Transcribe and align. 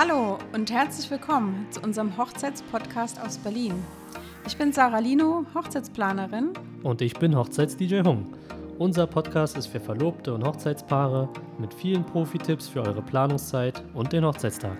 Hallo 0.00 0.38
und 0.52 0.70
herzlich 0.70 1.10
willkommen 1.10 1.66
zu 1.70 1.80
unserem 1.80 2.16
Hochzeitspodcast 2.16 3.20
aus 3.20 3.36
Berlin. 3.36 3.74
Ich 4.46 4.56
bin 4.56 4.72
Sarah 4.72 5.00
Lino, 5.00 5.44
Hochzeitsplanerin. 5.56 6.50
Und 6.84 7.02
ich 7.02 7.14
bin 7.14 7.34
Hochzeits-DJ 7.34 8.04
Hung. 8.04 8.32
Unser 8.78 9.08
Podcast 9.08 9.56
ist 9.56 9.66
für 9.66 9.80
Verlobte 9.80 10.32
und 10.32 10.44
Hochzeitspaare 10.44 11.28
mit 11.58 11.74
vielen 11.74 12.06
Profi-Tipps 12.06 12.68
für 12.68 12.82
eure 12.82 13.02
Planungszeit 13.02 13.82
und 13.92 14.12
den 14.12 14.24
Hochzeitstag. 14.24 14.76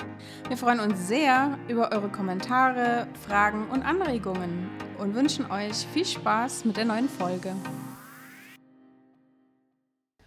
Wir 0.47 0.57
freuen 0.57 0.79
uns 0.79 1.09
sehr 1.09 1.59
über 1.67 1.91
eure 1.91 2.11
Kommentare, 2.11 3.09
Fragen 3.27 3.67
und 3.73 3.83
Anregungen 3.83 4.71
und 4.99 5.17
wünschen 5.17 5.51
euch 5.51 5.79
viel 5.93 6.07
Spaß 6.07 6.65
mit 6.65 6.77
der 6.77 6.85
neuen 6.85 7.09
Folge. 7.09 7.57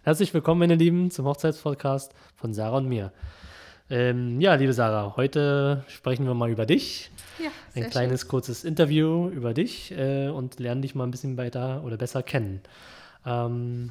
Herzlich 0.02 0.34
willkommen, 0.34 0.58
meine 0.58 0.74
Lieben, 0.74 1.10
zum 1.10 1.24
Hochzeitspodcast 1.24 2.12
von 2.34 2.52
Sarah 2.52 2.76
und 2.76 2.90
mir. 2.90 3.10
Ähm, 3.92 4.40
ja, 4.40 4.54
liebe 4.54 4.72
Sarah, 4.72 5.16
heute 5.18 5.84
sprechen 5.86 6.24
wir 6.24 6.32
mal 6.32 6.48
über 6.48 6.64
dich. 6.64 7.10
Ja, 7.38 7.50
Ein 7.74 7.90
kleines, 7.90 8.22
schön. 8.22 8.30
kurzes 8.30 8.64
Interview 8.64 9.28
über 9.28 9.52
dich 9.52 9.92
äh, 9.92 10.28
und 10.28 10.58
lernen 10.58 10.80
dich 10.80 10.94
mal 10.94 11.04
ein 11.04 11.10
bisschen 11.10 11.36
weiter 11.36 11.84
oder 11.84 11.98
besser 11.98 12.22
kennen. 12.22 12.62
Ähm, 13.26 13.90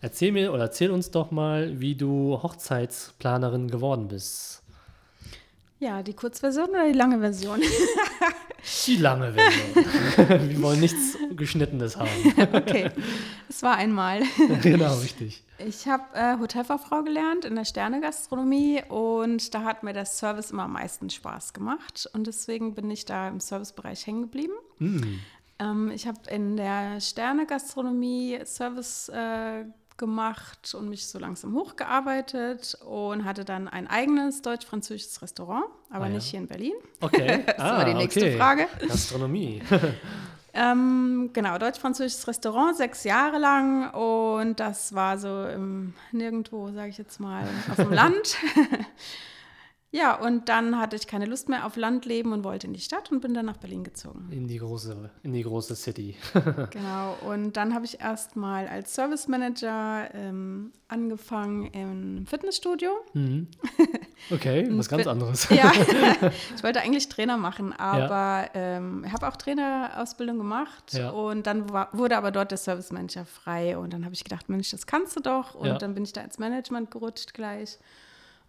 erzähl 0.00 0.30
mir 0.30 0.52
oder 0.52 0.62
erzähl 0.62 0.92
uns 0.92 1.10
doch 1.10 1.32
mal, 1.32 1.80
wie 1.80 1.96
du 1.96 2.40
Hochzeitsplanerin 2.40 3.68
geworden 3.68 4.06
bist. 4.06 4.61
Ja, 5.82 6.00
die 6.04 6.14
Kurzversion 6.14 6.68
oder 6.68 6.86
die 6.86 6.96
lange 6.96 7.18
Version? 7.18 7.60
die 8.86 8.96
lange 8.98 9.32
Version. 9.32 10.48
Wir 10.48 10.62
wollen 10.62 10.78
nichts 10.78 11.18
Geschnittenes 11.34 11.96
haben. 11.96 12.08
okay, 12.52 12.88
es 13.48 13.64
war 13.64 13.74
einmal. 13.74 14.22
genau, 14.62 14.94
richtig. 14.98 15.42
Ich 15.58 15.88
habe 15.88 16.04
äh, 16.14 16.38
Hotelfachfrau 16.38 17.02
gelernt 17.02 17.44
in 17.44 17.56
der 17.56 17.64
Sternegastronomie 17.64 18.84
und 18.88 19.52
da 19.54 19.64
hat 19.64 19.82
mir 19.82 19.92
der 19.92 20.04
Service 20.04 20.52
immer 20.52 20.64
am 20.64 20.74
meisten 20.74 21.10
Spaß 21.10 21.52
gemacht 21.52 22.08
und 22.12 22.28
deswegen 22.28 22.76
bin 22.76 22.88
ich 22.88 23.04
da 23.04 23.26
im 23.26 23.40
Servicebereich 23.40 24.06
hängen 24.06 24.22
geblieben. 24.22 24.54
Mm. 24.78 25.02
Ähm, 25.58 25.90
ich 25.92 26.06
habe 26.06 26.20
in 26.30 26.56
der 26.56 27.00
Sternegastronomie 27.00 28.38
Service 28.44 29.08
äh, 29.08 29.64
gemacht 30.02 30.74
und 30.74 30.88
mich 30.88 31.06
so 31.06 31.20
langsam 31.20 31.54
hochgearbeitet 31.54 32.76
und 32.84 33.24
hatte 33.24 33.44
dann 33.44 33.68
ein 33.68 33.86
eigenes 33.86 34.42
deutsch-französisches 34.42 35.22
Restaurant, 35.22 35.64
aber 35.90 36.06
ah, 36.06 36.08
ja. 36.08 36.14
nicht 36.14 36.26
hier 36.26 36.40
in 36.40 36.48
Berlin. 36.48 36.72
Okay. 37.00 37.44
das 37.46 37.58
ah, 37.60 37.78
war 37.78 37.84
die 37.84 37.94
nächste 37.94 38.20
okay. 38.20 38.36
Frage. 38.36 38.66
Gastronomie. 38.88 39.62
ähm, 40.54 41.30
genau, 41.32 41.56
deutsch-französisches 41.56 42.26
Restaurant, 42.26 42.76
sechs 42.76 43.04
Jahre 43.04 43.38
lang 43.38 43.94
und 43.94 44.58
das 44.58 44.92
war 44.92 45.18
so 45.18 45.46
im, 45.46 45.94
nirgendwo, 46.10 46.72
sage 46.72 46.88
ich 46.88 46.98
jetzt 46.98 47.20
mal, 47.20 47.44
auf 47.70 47.76
dem 47.76 47.92
Land. 47.92 48.36
Ja, 49.94 50.14
und 50.14 50.48
dann 50.48 50.78
hatte 50.78 50.96
ich 50.96 51.06
keine 51.06 51.26
Lust 51.26 51.50
mehr 51.50 51.66
auf 51.66 51.76
Landleben 51.76 52.32
und 52.32 52.44
wollte 52.44 52.66
in 52.66 52.72
die 52.72 52.80
Stadt 52.80 53.12
und 53.12 53.20
bin 53.20 53.34
dann 53.34 53.44
nach 53.44 53.58
Berlin 53.58 53.84
gezogen. 53.84 54.26
In 54.30 54.48
die 54.48 54.56
große, 54.56 55.10
in 55.22 55.34
die 55.34 55.42
große 55.42 55.76
City. 55.76 56.16
genau, 56.70 57.14
und 57.20 57.58
dann 57.58 57.74
habe 57.74 57.84
ich 57.84 58.00
erst 58.00 58.34
mal 58.34 58.66
als 58.68 58.94
Service 58.94 59.28
Manager 59.28 60.08
ähm, 60.14 60.72
angefangen 60.88 61.66
im 61.66 62.26
Fitnessstudio. 62.26 62.90
Mhm. 63.12 63.48
Okay, 64.30 64.68
was 64.70 64.88
ganz 64.88 65.08
anderes. 65.08 65.48
ja, 65.50 65.72
ich 66.56 66.62
wollte 66.62 66.80
eigentlich 66.80 67.08
Trainer 67.08 67.36
machen, 67.36 67.72
aber 67.72 68.48
ja. 68.54 68.76
ähm, 68.76 69.04
ich 69.04 69.12
habe 69.12 69.26
auch 69.26 69.36
Trainerausbildung 69.36 70.38
gemacht 70.38 70.92
ja. 70.92 71.10
und 71.10 71.44
dann 71.44 71.70
war, 71.72 71.88
wurde 71.92 72.16
aber 72.16 72.30
dort 72.30 72.52
der 72.52 72.58
Service 72.58 72.92
Manager 72.92 73.24
frei 73.24 73.76
und 73.76 73.92
dann 73.92 74.04
habe 74.04 74.14
ich 74.14 74.22
gedacht, 74.22 74.48
Mensch, 74.48 74.70
das 74.70 74.86
kannst 74.86 75.16
du 75.16 75.20
doch 75.20 75.56
und 75.56 75.66
ja. 75.66 75.76
dann 75.76 75.94
bin 75.94 76.04
ich 76.04 76.12
da 76.12 76.20
ins 76.20 76.38
Management 76.38 76.92
gerutscht 76.92 77.34
gleich. 77.34 77.78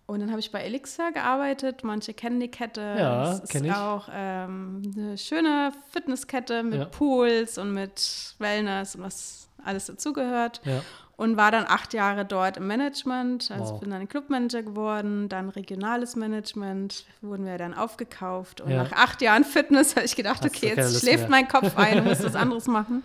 Und 0.05 0.19
dann 0.19 0.29
habe 0.31 0.39
ich 0.39 0.51
bei 0.51 0.61
Elixir 0.61 1.11
gearbeitet. 1.11 1.83
Manche 1.83 2.13
kennen 2.13 2.39
die 2.39 2.49
Kette. 2.49 2.81
Ja, 2.81 3.33
es 3.33 3.39
ist 3.39 3.55
ich. 3.55 3.71
auch 3.71 4.09
ähm, 4.11 4.81
eine 4.95 5.17
schöne 5.17 5.71
Fitnesskette 5.91 6.64
mit 6.64 6.80
ja. 6.80 6.86
Pools 6.86 7.58
und 7.58 7.73
mit 7.73 8.36
Wellness 8.37 8.95
und 8.95 9.03
was 9.03 9.47
alles 9.63 9.86
dazugehört. 9.86 10.61
Ja. 10.65 10.81
Und 11.15 11.37
war 11.37 11.52
dann 11.52 11.65
acht 11.67 11.93
Jahre 11.93 12.25
dort 12.25 12.58
im 12.58 12.67
Management. 12.67 13.49
Also 13.52 13.75
wow. 13.75 13.80
bin 13.80 13.92
dann 13.92 14.09
Clubmanager 14.09 14.63
geworden, 14.63 15.30
dann 15.30 15.49
regionales 15.49 16.17
Management, 16.17 17.05
wurden 17.21 17.45
wir 17.45 17.58
dann 17.58 17.73
aufgekauft. 17.73 18.59
Und 18.59 18.71
ja. 18.71 18.83
nach 18.83 18.92
acht 18.92 19.21
Jahren 19.21 19.45
Fitness 19.45 19.95
habe 19.95 20.05
ich 20.05 20.15
gedacht, 20.17 20.43
Hast 20.43 20.55
okay, 20.55 20.73
jetzt 20.75 20.99
schläft 20.99 21.30
mehr. 21.30 21.30
mein 21.30 21.47
Kopf 21.47 21.77
ein 21.77 21.99
und 21.99 22.05
muss 22.05 22.23
was 22.23 22.36
anderes 22.36 22.67
machen. 22.67 23.03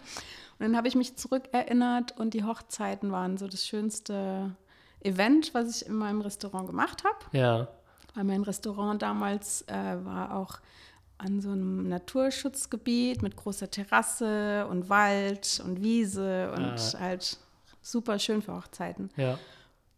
Und 0.58 0.66
dann 0.66 0.76
habe 0.76 0.88
ich 0.88 0.96
mich 0.96 1.16
zurückerinnert 1.16 2.18
und 2.18 2.34
die 2.34 2.42
Hochzeiten 2.42 3.12
waren 3.12 3.36
so 3.36 3.46
das 3.46 3.64
Schönste 3.64 4.56
Event, 5.00 5.54
was 5.54 5.82
ich 5.82 5.88
in 5.88 5.94
meinem 5.94 6.20
Restaurant 6.20 6.66
gemacht 6.66 7.04
habe. 7.04 7.36
Ja. 7.36 7.68
Weil 8.14 8.24
mein 8.24 8.42
Restaurant 8.42 9.02
damals 9.02 9.62
äh, 9.68 9.96
war 10.04 10.34
auch 10.34 10.58
an 11.18 11.40
so 11.40 11.50
einem 11.50 11.88
Naturschutzgebiet 11.88 13.22
mit 13.22 13.36
großer 13.36 13.70
Terrasse 13.70 14.66
und 14.68 14.88
Wald 14.88 15.62
und 15.64 15.82
Wiese 15.82 16.52
und 16.52 16.64
ah. 16.64 17.00
halt 17.00 17.38
super 17.82 18.18
schön 18.18 18.40
für 18.40 18.54
Hochzeiten. 18.54 19.10
Ja. 19.16 19.38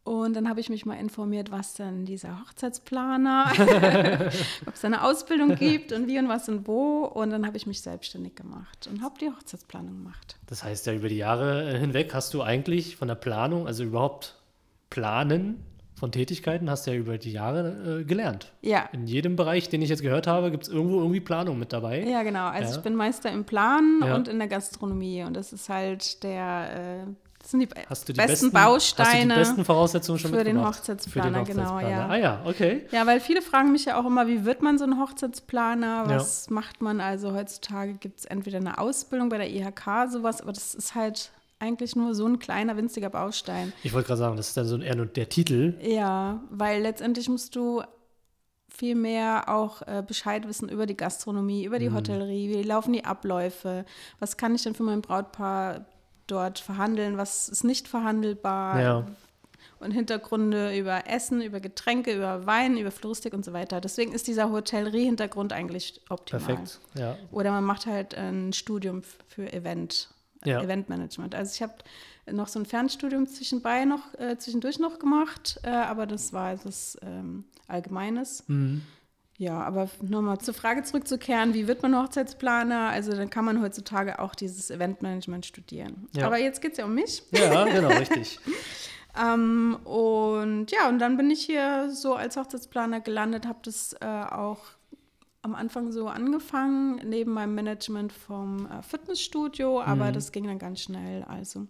Und 0.03 0.35
dann 0.35 0.49
habe 0.49 0.61
ich 0.61 0.71
mich 0.71 0.87
mal 0.87 0.95
informiert, 0.95 1.51
was 1.51 1.75
denn 1.75 2.07
dieser 2.07 2.41
Hochzeitsplaner, 2.41 3.53
ob 4.67 4.75
es 4.75 4.85
eine 4.85 5.05
Ausbildung 5.05 5.57
gibt 5.57 5.93
und 5.93 6.09
wie 6.09 6.19
und 6.19 6.29
was 6.29 6.49
und 6.49 6.67
wo. 6.67 7.05
Und 7.05 7.31
dann 7.31 7.47
habe 7.47 7.59
ich 7.59 7.67
mich 7.67 7.83
selbstständig 7.83 8.35
gemacht 8.35 8.89
und 8.91 9.03
habe 9.03 9.15
die 9.21 9.29
Hochzeitsplanung 9.29 10.03
gemacht. 10.03 10.37
Das 10.47 10.65
heißt 10.65 10.87
ja, 10.87 10.95
über 10.95 11.09
die 11.09 11.19
Jahre 11.19 11.77
hinweg 11.79 12.15
hast 12.15 12.33
du 12.33 12.43
eigentlich 12.43 12.97
von 12.97 13.09
der 13.09 13.15
Planung, 13.15 13.67
also 13.67 13.85
überhaupt 13.85 14.40
Planen 14.91 15.65
von 16.01 16.13
Tätigkeiten 16.13 16.71
hast 16.71 16.87
du 16.87 16.93
ja 16.93 16.97
über 16.97 17.19
die 17.19 17.31
Jahre 17.31 18.01
äh, 18.01 18.05
gelernt. 18.05 18.53
Ja. 18.63 18.89
In 18.93 19.07
jedem 19.07 19.37
Bereich, 19.37 19.69
den 19.69 19.83
ich 19.83 19.91
jetzt 19.91 20.03
gehört 20.03 20.27
habe, 20.27 20.51
gibt 20.51 20.65
es 20.65 20.69
irgendwo 20.71 20.99
irgendwie 20.99 21.21
Planung 21.21 21.59
mit 21.59 21.75
dabei. 21.75 22.03
Ja, 22.03 22.23
genau. 22.23 22.47
Also 22.49 22.73
ja. 22.73 22.77
ich 22.79 22.83
bin 22.83 22.95
Meister 22.95 23.31
im 23.31 23.45
Planen 23.45 24.03
ja. 24.03 24.15
und 24.15 24.27
in 24.27 24.39
der 24.39 24.49
Gastronomie. 24.49 25.23
Und 25.25 25.37
das 25.37 25.53
ist 25.53 25.69
halt 25.69 26.23
der, 26.23 27.05
äh, 27.05 27.13
das 27.39 27.51
sind 27.51 27.61
die, 27.61 27.69
hast 27.87 28.09
du 28.09 28.15
die 28.15 28.17
besten, 28.17 28.33
besten, 28.33 28.51
Bausteine 28.51 29.11
hast 29.11 29.23
du 29.23 29.29
die 29.29 29.39
besten 29.39 29.65
Voraussetzungen 29.67 30.19
schon 30.19 30.33
für 30.33 30.45
den 30.45 30.65
Hochzeitsplaner, 30.65 31.45
für 31.45 31.53
den 31.55 31.61
Hochzeitsplaner, 31.61 31.85
genau. 31.85 31.91
Ja. 31.91 32.09
Ah 32.09 32.17
ja, 32.17 32.43
okay. 32.47 32.87
Ja, 32.93 33.07
weil 33.07 33.21
viele 33.21 33.43
fragen 33.43 33.71
mich 33.71 33.85
ja 33.85 34.01
auch 34.01 34.07
immer, 34.07 34.27
wie 34.27 34.47
wird 34.47 34.63
man 34.63 34.79
so 34.79 34.85
ein 34.85 34.99
Hochzeitsplaner? 34.99 36.05
Was 36.07 36.47
ja. 36.47 36.55
macht 36.55 36.81
man? 36.81 37.03
Also 37.03 37.35
heutzutage 37.35 37.95
gibt 37.95 38.21
es 38.21 38.25
entweder 38.25 38.59
eine 38.59 38.79
Ausbildung 38.79 39.29
bei 39.29 39.37
der 39.37 39.51
IHK, 39.51 40.11
sowas, 40.11 40.41
aber 40.41 40.53
das 40.53 40.75
ist 40.75 40.95
halt 40.95 41.31
eigentlich 41.61 41.95
nur 41.95 42.15
so 42.15 42.27
ein 42.27 42.39
kleiner, 42.39 42.77
winziger 42.77 43.11
Baustein. 43.11 43.73
Ich 43.85 43.93
wollte 43.93 44.09
gerade 44.09 44.19
sagen, 44.19 44.37
das 44.37 44.49
ist 44.49 44.57
dann 44.57 44.67
so 44.67 44.79
eher 44.79 44.97
nur 44.97 45.07
der 45.07 45.29
Titel. 45.29 45.79
Ja, 45.83 46.43
weil 46.51 46.83
letztendlich 46.83 47.29
musst 47.29 47.55
du 47.55 47.83
viel 48.69 48.95
mehr 48.95 49.49
auch 49.49 49.83
äh, 49.83 50.03
Bescheid 50.07 50.49
wissen 50.49 50.69
über 50.69 50.87
die 50.87 50.97
Gastronomie, 50.97 51.65
über 51.65 51.79
die 51.79 51.91
mhm. 51.91 51.97
Hotellerie, 51.97 52.49
wie 52.49 52.63
laufen 52.63 52.93
die 52.93 53.05
Abläufe, 53.05 53.85
was 54.19 54.37
kann 54.37 54.55
ich 54.55 54.63
denn 54.63 54.75
für 54.75 54.85
mein 54.85 55.03
Brautpaar 55.03 55.85
dort 56.27 56.61
verhandeln, 56.61 57.19
was 57.19 57.49
ist 57.49 57.65
nicht 57.65 57.89
verhandelbar. 57.89 58.81
Ja. 58.81 59.07
Und 59.81 59.93
Hintergründe 59.93 60.79
über 60.79 61.09
Essen, 61.09 61.41
über 61.41 61.59
Getränke, 61.59 62.15
über 62.15 62.47
Wein, 62.47 62.77
über 62.77 62.91
Floristik 62.91 63.33
und 63.33 63.45
so 63.45 63.55
weiter. 63.55 63.81
Deswegen 63.81 64.13
ist 64.13 64.27
dieser 64.27 64.51
Hotellerie-Hintergrund 64.51 65.55
eigentlich 65.55 66.03
optimal. 66.11 66.45
Perfekt, 66.45 66.81
ja. 66.95 67.17
Oder 67.31 67.51
man 67.51 67.65
macht 67.65 67.87
halt 67.87 68.15
ein 68.15 68.53
Studium 68.53 69.03
für 69.27 69.51
Event 69.53 70.11
ja. 70.45 70.63
Eventmanagement. 70.63 71.35
Also 71.35 71.55
ich 71.55 71.63
habe 71.63 71.75
noch 72.31 72.49
so 72.49 72.59
ein 72.59 72.67
Fernstudium 72.67 73.27
zwischenbei 73.27 73.85
noch, 73.85 74.15
äh, 74.19 74.37
zwischendurch 74.39 74.79
noch 74.79 74.99
gemacht, 74.99 75.59
äh, 75.63 75.71
aber 75.71 76.07
das 76.07 76.33
war 76.33 76.57
das 76.57 76.99
ähm, 77.03 77.45
Allgemeines. 77.67 78.45
Mhm. 78.49 78.83
Ja, 79.41 79.59
aber 79.63 79.89
nochmal 80.03 80.39
zur 80.39 80.53
Frage 80.53 80.83
zurückzukehren, 80.83 81.55
wie 81.55 81.67
wird 81.67 81.83
man 81.83 81.97
Hochzeitsplaner? 81.97 82.91
Also 82.91 83.13
dann 83.13 83.31
kann 83.31 83.47
man 83.47 83.63
heutzutage 83.63 84.19
auch 84.19 84.35
dieses 84.35 84.71
Eventmanagement 84.71 85.47
studieren. 85.47 86.09
Ja. 86.15 86.27
Aber 86.27 86.37
jetzt 86.37 86.61
geht 86.61 86.73
es 86.73 86.79
ja 86.79 86.85
um 86.85 86.95
mich. 86.95 87.23
Ja, 87.31 87.65
genau, 87.65 87.89
richtig. 87.99 88.39
ähm, 89.19 89.79
und 89.85 90.71
ja, 90.71 90.91
und 90.91 90.99
dann 90.99 91.17
bin 91.17 91.31
ich 91.31 91.41
hier 91.41 91.89
so 91.91 92.15
als 92.17 92.37
Hochzeitsplaner 92.37 93.01
gelandet, 93.01 93.47
habe 93.47 93.61
das 93.63 93.95
äh, 94.03 94.05
auch 94.05 94.59
am 95.43 95.55
Anfang 95.55 95.93
so 95.93 96.09
angefangen, 96.09 97.01
neben 97.09 97.33
meinem 97.33 97.55
Management 97.55 98.13
vom 98.13 98.67
äh, 98.67 98.83
Fitnessstudio, 98.83 99.81
aber 99.81 100.07
mhm. 100.07 100.13
das 100.13 100.33
ging 100.33 100.47
dann 100.47 100.59
ganz 100.59 100.81
schnell. 100.81 101.25
Also 101.25 101.67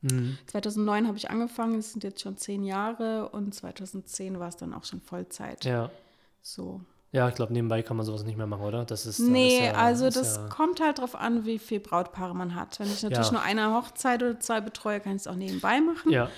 mhm. 0.00 0.38
2009 0.46 1.06
habe 1.06 1.16
ich 1.16 1.30
angefangen, 1.30 1.78
es 1.78 1.92
sind 1.92 2.02
jetzt 2.04 2.20
schon 2.20 2.36
zehn 2.36 2.64
Jahre 2.64 3.28
und 3.28 3.54
2010 3.54 4.40
war 4.40 4.48
es 4.48 4.56
dann 4.56 4.74
auch 4.74 4.84
schon 4.84 5.00
Vollzeit. 5.00 5.64
Ja. 5.64 5.90
So. 6.40 6.80
Ja, 7.12 7.28
ich 7.28 7.34
glaube, 7.34 7.52
nebenbei 7.52 7.82
kann 7.82 7.98
man 7.98 8.06
sowas 8.06 8.24
nicht 8.24 8.38
mehr 8.38 8.46
machen, 8.46 8.64
oder? 8.64 8.86
Das 8.86 9.04
ist, 9.04 9.18
nee, 9.18 9.58
ist 9.58 9.64
ja, 9.64 9.72
also 9.74 10.06
ist 10.06 10.16
das 10.16 10.36
ja 10.38 10.48
kommt 10.48 10.80
halt 10.80 10.96
darauf 10.96 11.14
an, 11.14 11.44
wie 11.44 11.58
viele 11.58 11.80
Brautpaare 11.80 12.34
man 12.34 12.54
hat. 12.54 12.80
Wenn 12.80 12.86
ich 12.86 13.02
natürlich 13.02 13.26
ja. 13.26 13.32
nur 13.32 13.42
eine 13.42 13.74
Hochzeit 13.74 14.22
oder 14.22 14.40
zwei 14.40 14.62
betreue, 14.62 14.98
kann 14.98 15.16
ich 15.16 15.22
es 15.22 15.26
auch 15.26 15.34
nebenbei 15.36 15.80
machen. 15.82 16.10
Ja. 16.10 16.30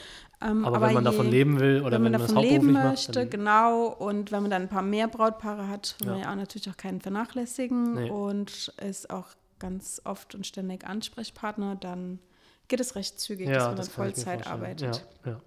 Ähm, 0.44 0.64
aber, 0.64 0.76
aber, 0.76 0.86
wenn 0.88 0.94
man 0.94 1.04
je, 1.04 1.10
davon 1.10 1.30
leben 1.30 1.58
will 1.58 1.80
oder 1.80 1.92
wenn, 1.92 2.04
wenn 2.04 2.12
man 2.12 2.20
davon 2.20 2.34
das 2.36 2.44
leben 2.44 2.72
möchte, 2.72 3.20
macht, 3.20 3.30
genau. 3.30 3.86
Und 3.88 4.30
wenn 4.30 4.42
man 4.42 4.50
dann 4.50 4.62
ein 4.62 4.68
paar 4.68 4.82
mehr 4.82 5.08
Brautpaare 5.08 5.68
hat, 5.68 5.96
will 6.00 6.10
man 6.10 6.20
ja 6.20 6.30
auch 6.30 6.36
natürlich 6.36 6.68
auch 6.68 6.76
keinen 6.76 7.00
vernachlässigen 7.00 7.94
nee. 7.94 8.10
und 8.10 8.72
ist 8.86 9.08
auch 9.10 9.28
ganz 9.58 10.02
oft 10.04 10.34
und 10.34 10.46
ständig 10.46 10.84
Ansprechpartner, 10.86 11.76
dann 11.76 12.18
geht 12.68 12.80
es 12.80 12.94
recht 12.94 13.18
zügig, 13.18 13.48
Ja, 13.48 13.54
dass 13.54 13.66
man 13.66 13.76
das 13.76 13.88
Vollzeit 13.88 14.46
arbeitet. 14.46 15.06
Ja, 15.24 15.32
ja. 15.32 15.40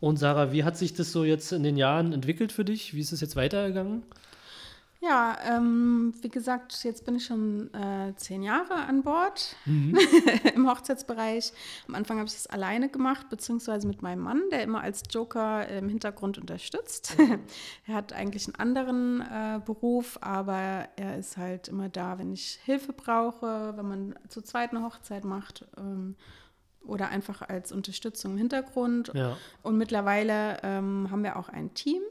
Und 0.00 0.18
Sarah, 0.18 0.52
wie 0.52 0.64
hat 0.64 0.76
sich 0.76 0.94
das 0.94 1.10
so 1.12 1.24
jetzt 1.24 1.52
in 1.52 1.62
den 1.62 1.76
Jahren 1.76 2.12
entwickelt 2.12 2.52
für 2.52 2.64
dich? 2.64 2.94
Wie 2.94 3.00
ist 3.00 3.12
es 3.12 3.20
jetzt 3.20 3.36
weitergegangen? 3.36 4.04
Ja, 5.04 5.36
ähm, 5.44 6.14
wie 6.22 6.28
gesagt, 6.28 6.82
jetzt 6.84 7.04
bin 7.04 7.16
ich 7.16 7.26
schon 7.26 7.72
äh, 7.74 8.14
zehn 8.16 8.42
Jahre 8.42 8.74
an 8.74 9.02
Bord 9.02 9.54
Mhm. 9.66 9.98
im 10.54 10.68
Hochzeitsbereich. 10.68 11.52
Am 11.88 11.94
Anfang 11.94 12.18
habe 12.18 12.28
ich 12.28 12.34
es 12.34 12.46
alleine 12.46 12.88
gemacht, 12.88 13.28
beziehungsweise 13.28 13.86
mit 13.86 14.02
meinem 14.02 14.22
Mann, 14.22 14.42
der 14.50 14.62
immer 14.62 14.80
als 14.80 15.02
Joker 15.10 15.68
im 15.68 15.88
Hintergrund 15.88 16.38
unterstützt. 16.38 17.16
er 17.86 17.94
hat 17.94 18.12
eigentlich 18.12 18.46
einen 18.46 18.54
anderen 18.54 19.20
äh, 19.20 19.60
Beruf, 19.64 20.18
aber 20.22 20.88
er 20.96 21.18
ist 21.18 21.36
halt 21.36 21.68
immer 21.68 21.88
da, 21.88 22.18
wenn 22.18 22.32
ich 22.32 22.60
Hilfe 22.64 22.92
brauche, 22.92 23.74
wenn 23.76 23.88
man 23.88 24.14
zu 24.28 24.40
zweit 24.40 24.70
eine 24.70 24.82
Hochzeit 24.84 25.24
macht. 25.24 25.66
Ähm, 25.76 26.16
oder 26.86 27.08
einfach 27.08 27.42
als 27.42 27.72
Unterstützung 27.72 28.32
im 28.32 28.38
Hintergrund. 28.38 29.10
Ja. 29.14 29.36
Und 29.62 29.78
mittlerweile 29.78 30.58
ähm, 30.62 31.08
haben 31.10 31.22
wir 31.22 31.36
auch 31.36 31.48
ein 31.48 31.72
Team. 31.74 32.02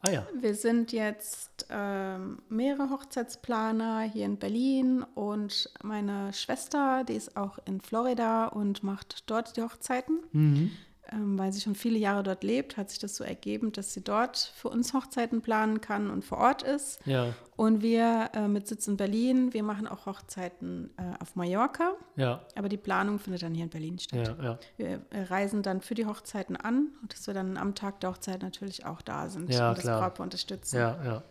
Ah 0.00 0.10
ja. 0.10 0.26
Wir 0.38 0.54
sind 0.54 0.92
jetzt 0.92 1.66
ähm, 1.70 2.38
mehrere 2.48 2.90
Hochzeitsplaner 2.90 4.02
hier 4.02 4.26
in 4.26 4.36
Berlin 4.36 5.04
und 5.14 5.70
meine 5.82 6.32
Schwester, 6.32 7.02
die 7.04 7.14
ist 7.14 7.36
auch 7.36 7.58
in 7.64 7.80
Florida 7.80 8.46
und 8.46 8.82
macht 8.82 9.28
dort 9.30 9.56
die 9.56 9.62
Hochzeiten. 9.62 10.20
Mhm. 10.32 10.70
Ähm, 11.12 11.38
weil 11.38 11.52
sie 11.52 11.60
schon 11.60 11.74
viele 11.76 11.98
Jahre 11.98 12.22
dort 12.24 12.42
lebt, 12.42 12.76
hat 12.76 12.90
sich 12.90 12.98
das 12.98 13.14
so 13.16 13.22
ergeben, 13.22 13.70
dass 13.70 13.94
sie 13.94 14.02
dort 14.02 14.52
für 14.56 14.68
uns 14.68 14.92
Hochzeiten 14.92 15.40
planen 15.40 15.80
kann 15.80 16.10
und 16.10 16.24
vor 16.24 16.38
Ort 16.38 16.62
ist. 16.62 16.98
Ja. 17.06 17.32
Und 17.54 17.82
wir 17.82 18.30
äh, 18.34 18.48
mit 18.48 18.66
Sitz 18.66 18.88
in 18.88 18.96
Berlin, 18.96 19.52
wir 19.54 19.62
machen 19.62 19.86
auch 19.86 20.06
Hochzeiten 20.06 20.90
äh, 20.96 21.22
auf 21.22 21.36
Mallorca, 21.36 21.92
Ja. 22.16 22.40
aber 22.56 22.68
die 22.68 22.76
Planung 22.76 23.18
findet 23.18 23.42
dann 23.42 23.54
hier 23.54 23.64
in 23.64 23.70
Berlin 23.70 23.98
statt. 23.98 24.36
Ja. 24.42 24.58
Wir 24.76 25.00
äh, 25.10 25.22
reisen 25.28 25.62
dann 25.62 25.80
für 25.80 25.94
die 25.94 26.06
Hochzeiten 26.06 26.56
an 26.56 26.88
und 27.02 27.12
dass 27.12 27.26
wir 27.26 27.34
dann 27.34 27.56
am 27.56 27.74
Tag 27.74 28.00
der 28.00 28.10
Hochzeit 28.10 28.42
natürlich 28.42 28.84
auch 28.84 29.00
da 29.00 29.28
sind 29.28 29.44
und 29.44 29.52
das. 29.54 29.84
Brautpaar 29.84 30.24
unterstützen. 30.24 30.76
Ja. 30.76 30.98
Ja. 31.04 31.22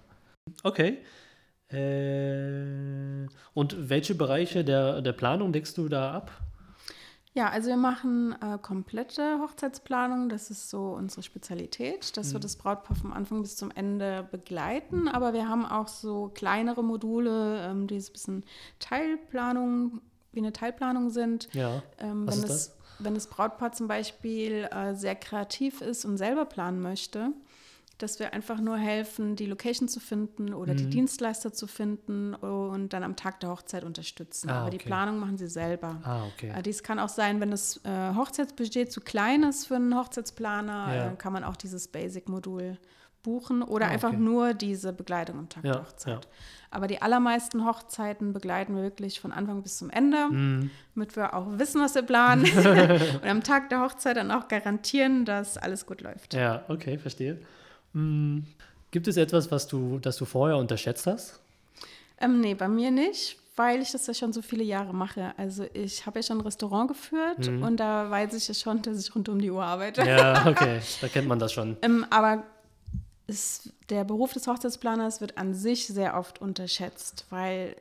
Okay. 0.64 1.00
Äh, 1.70 3.28
und 3.54 3.90
welche 3.90 4.16
Bereiche 4.16 4.64
der, 4.64 5.02
der 5.02 5.14
Planung 5.14 5.52
deckst 5.52 5.78
du 5.78 5.90
da 5.90 6.14
ab? 6.14 6.32
Ja, 7.36 7.50
also 7.50 7.68
wir 7.68 7.76
machen 7.76 8.34
äh, 8.42 8.58
komplette 8.58 9.40
Hochzeitsplanung. 9.42 10.30
Das 10.30 10.50
ist 10.50 10.70
so 10.70 10.94
unsere 10.94 11.22
Spezialität, 11.22 12.16
dass 12.16 12.32
wir 12.32 12.40
das 12.40 12.56
Brautpaar 12.56 12.96
vom 12.96 13.12
Anfang 13.12 13.42
bis 13.42 13.58
zum 13.58 13.72
Ende 13.72 14.26
begleiten. 14.32 15.10
Aber 15.10 15.34
wir 15.34 15.50
haben 15.50 15.66
auch 15.66 15.90
so 15.90 16.32
kleinere 16.34 16.82
Module, 16.82 17.62
ähm, 17.70 17.88
die 17.88 18.00
so 18.00 18.12
ein 18.12 18.14
bisschen 18.14 18.46
Teilplanung, 18.80 20.00
wie 20.32 20.40
eine 20.40 20.54
Teilplanung 20.54 21.10
sind. 21.10 21.50
Ja. 21.54 21.84
Ähm, 22.00 22.26
Was 22.26 22.38
wenn, 22.38 22.44
ist 22.44 22.50
das, 22.50 22.68
das? 22.68 22.78
wenn 23.00 23.16
das 23.16 23.28
Brautpaar 23.28 23.74
zum 23.74 23.90
Beispiel 23.90 24.70
äh, 24.72 24.96
sehr 24.96 25.16
kreativ 25.16 25.82
ist 25.82 26.06
und 26.06 26.16
selber 26.16 26.46
planen 26.46 26.82
möchte, 26.82 27.34
dass 27.98 28.20
wir 28.20 28.34
einfach 28.34 28.60
nur 28.60 28.78
helfen, 28.78 29.36
die 29.36 29.46
Location 29.46 29.88
zu 29.88 30.00
finden 30.00 30.54
oder 30.54 30.74
Mhm. 30.74 30.78
die 30.78 30.90
Dienstleister 30.90 31.54
zu 31.54 31.66
finden 31.68 32.34
und 32.34 32.90
dann 32.94 33.04
am 33.04 33.16
Tag 33.16 33.40
der 33.40 33.50
Hochzeit 33.50 33.84
unterstützen. 33.86 34.50
Ah, 34.50 34.62
Aber 34.62 34.70
die 34.70 34.78
okay. 34.78 34.88
Planung 34.88 35.18
machen 35.20 35.38
sie 35.38 35.48
selber. 35.48 36.02
Ah, 36.04 36.26
okay. 36.26 36.52
Äh, 36.56 36.62
Dies 36.62 36.84
kann 36.84 37.00
auch 37.00 37.10
sein, 37.10 37.40
wenn 37.40 37.52
das 37.52 37.80
äh, 37.86 38.14
Hochzeitsbudget 38.16 38.92
zu 38.92 39.00
klein 39.02 39.44
ist 39.44 39.68
für 39.68 39.76
einen 39.78 39.96
Hochzeitsplaner, 39.96 40.94
Ja. 40.96 41.12
äh, 41.12 41.16
kann 41.16 41.32
man 41.34 41.44
auch 41.44 41.56
dieses 41.56 41.88
Basic-Modul 41.88 42.78
buchen 43.24 43.64
oder 43.64 43.88
Ah, 43.88 43.90
einfach 43.90 44.10
okay. 44.10 44.18
nur 44.18 44.54
diese 44.54 44.94
Begleitung 44.94 45.40
am 45.40 45.50
Tag 45.50 45.64
Ja, 45.64 45.72
der 45.74 45.82
Hochzeit. 45.84 46.14
ja. 46.26 46.32
Aber 46.70 46.88
die 46.88 47.02
allermeisten 47.02 47.66
Hochzeiten 47.66 48.34
begleiten 48.34 48.76
wir 48.76 48.84
wirklich 48.84 49.20
von 49.20 49.32
Anfang 49.32 49.64
bis 49.64 49.78
zum 49.78 49.90
Ende, 49.90 50.28
Mhm. 50.30 50.70
damit 50.94 51.16
wir 51.16 51.34
auch 51.34 51.48
wissen, 51.58 51.82
was 51.82 51.96
wir 51.96 52.02
planen 52.04 52.44
und 53.24 53.28
am 53.30 53.42
Tag 53.42 53.70
der 53.70 53.82
Hochzeit 53.82 54.18
dann 54.18 54.30
auch 54.32 54.48
garantieren, 54.48 55.26
dass 55.26 55.58
alles 55.58 55.86
gut 55.88 56.02
läuft. 56.02 56.34
Ja, 56.36 56.66
okay, 56.68 56.98
verstehe. 57.00 57.40
Mm, 57.96 58.40
Gibt 58.92 59.08
es 59.08 59.18
etwas, 59.18 59.52
was 59.52 59.68
du, 59.68 60.00
das 60.00 60.18
du 60.18 60.26
vorher 60.26 60.58
unterschätzt 60.58 61.08
hast? 61.08 61.40
Ähm, 62.20 62.40
nee, 62.40 62.54
bei 62.54 62.68
mir 62.68 62.92
nicht, 62.92 63.38
weil 63.56 63.82
ich 63.82 63.92
das 63.92 64.08
ja 64.08 64.14
schon 64.14 64.32
so 64.32 64.42
viele 64.42 64.64
Jahre 64.64 64.94
mache. 64.94 65.34
Also 65.38 65.66
ich 65.74 66.06
habe 66.06 66.20
ja 66.20 66.24
schon 66.24 66.38
ein 66.38 66.42
Restaurant 66.42 66.88
geführt 66.88 67.48
und 67.48 67.78
da 67.78 68.10
weiß 68.10 68.34
ich 68.34 68.48
ja 68.48 68.54
schon, 68.54 68.82
dass 68.82 69.00
ich 69.00 69.14
rund 69.16 69.28
um 69.28 69.40
die 69.40 69.52
Uhr 69.52 69.64
arbeite. 69.64 70.02
Mhm. 70.02 70.08
Ja, 70.08 70.46
okay, 70.48 70.80
da 71.02 71.08
kennt 71.08 71.28
man 71.28 71.40
das 71.40 71.52
schon. 71.52 71.76
Ähm, 71.82 72.06
aber 72.10 72.44
es, 73.28 73.70
der 73.90 74.04
Beruf 74.04 74.34
des 74.34 74.48
Hochzeitsplaners 74.48 75.20
wird 75.20 75.38
an 75.38 75.54
sich 75.54 75.88
sehr 75.88 76.18
oft 76.18 76.40
unterschätzt, 76.40 77.26
weil 77.30 77.76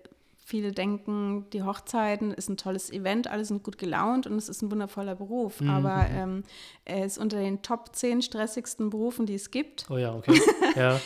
viele 0.45 0.73
denken, 0.73 1.47
die 1.53 1.63
Hochzeiten 1.63 2.33
ist 2.33 2.49
ein 2.49 2.57
tolles 2.57 2.93
Event, 2.93 3.29
alle 3.29 3.45
sind 3.45 3.63
gut 3.63 3.79
gelaunt 3.79 4.27
und 4.27 4.37
es 4.37 4.49
ist 4.49 4.63
ein 4.63 4.71
wundervoller 4.71 5.15
Beruf. 5.15 5.61
Mhm. 5.61 5.71
Aber 5.71 6.07
ähm, 6.11 6.45
er 6.85 7.07
ist 7.07 7.19
unter 7.19 7.39
den 7.39 7.63
Top 7.63 7.97
10 7.97 8.23
stressigsten 8.23 8.91
Berufen, 8.91 9.27
die 9.27 9.35
es 9.35 9.51
gibt, 9.51 9.87
Oh 9.91 9.97
ja, 9.97 10.15
okay. 10.15 10.39
Ja, 10.77 11.01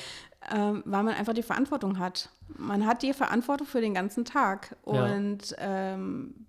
ähm, 0.55 0.83
weil 0.85 1.03
man 1.03 1.15
einfach 1.15 1.35
die 1.35 1.43
Verantwortung 1.43 1.99
hat. 1.99 2.31
Man 2.57 2.87
hat 2.87 3.03
die 3.03 3.13
Verantwortung 3.13 3.67
für 3.67 3.81
den 3.81 3.95
ganzen 3.95 4.25
Tag. 4.25 4.77
Ja. 4.87 5.05
Und 5.05 5.55
ähm, 5.59 6.47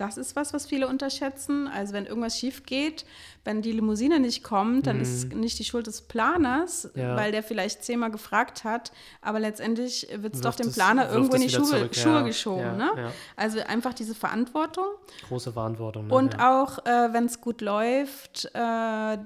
das 0.00 0.16
ist 0.16 0.34
was, 0.36 0.52
was 0.54 0.66
viele 0.66 0.88
unterschätzen. 0.88 1.68
Also 1.68 1.92
wenn 1.92 2.06
irgendwas 2.06 2.38
schief 2.38 2.64
geht, 2.64 3.04
wenn 3.44 3.62
die 3.62 3.72
Limousine 3.72 4.18
nicht 4.20 4.42
kommt, 4.42 4.86
dann 4.86 5.00
ist 5.00 5.12
es 5.12 5.24
nicht 5.26 5.58
die 5.58 5.64
Schuld 5.64 5.86
des 5.86 6.02
Planers, 6.02 6.90
Mhm. 6.94 7.00
Ja. 7.02 7.16
weil 7.16 7.32
der 7.32 7.42
vielleicht 7.42 7.84
zehnmal 7.84 8.10
gefragt 8.10 8.64
hat, 8.64 8.92
aber 9.20 9.40
letztendlich 9.40 10.08
wird 10.14 10.34
es 10.34 10.40
doch 10.40 10.54
dem 10.54 10.72
Planer 10.72 11.10
irgendwo 11.10 11.34
in 11.36 11.42
die 11.42 11.50
Schuhe, 11.50 11.64
zurück. 11.64 11.94
Schuhe 11.94 12.12
Ja, 12.14 12.22
geschoben. 12.22 12.60
ja, 12.62 12.76
ne? 12.76 13.12
Also 13.36 13.60
einfach 13.60 13.92
diese 13.94 14.14
Verantwortung. 14.14 14.86
große 15.28 15.52
Verantwortung. 15.52 16.06
Ne? 16.06 16.14
Und 16.14 16.40
auch, 16.40 16.78
äh, 16.86 17.12
wenn 17.12 17.26
es 17.26 17.40
gut 17.40 17.60
läuft 17.60 18.50
äh, 18.54 19.18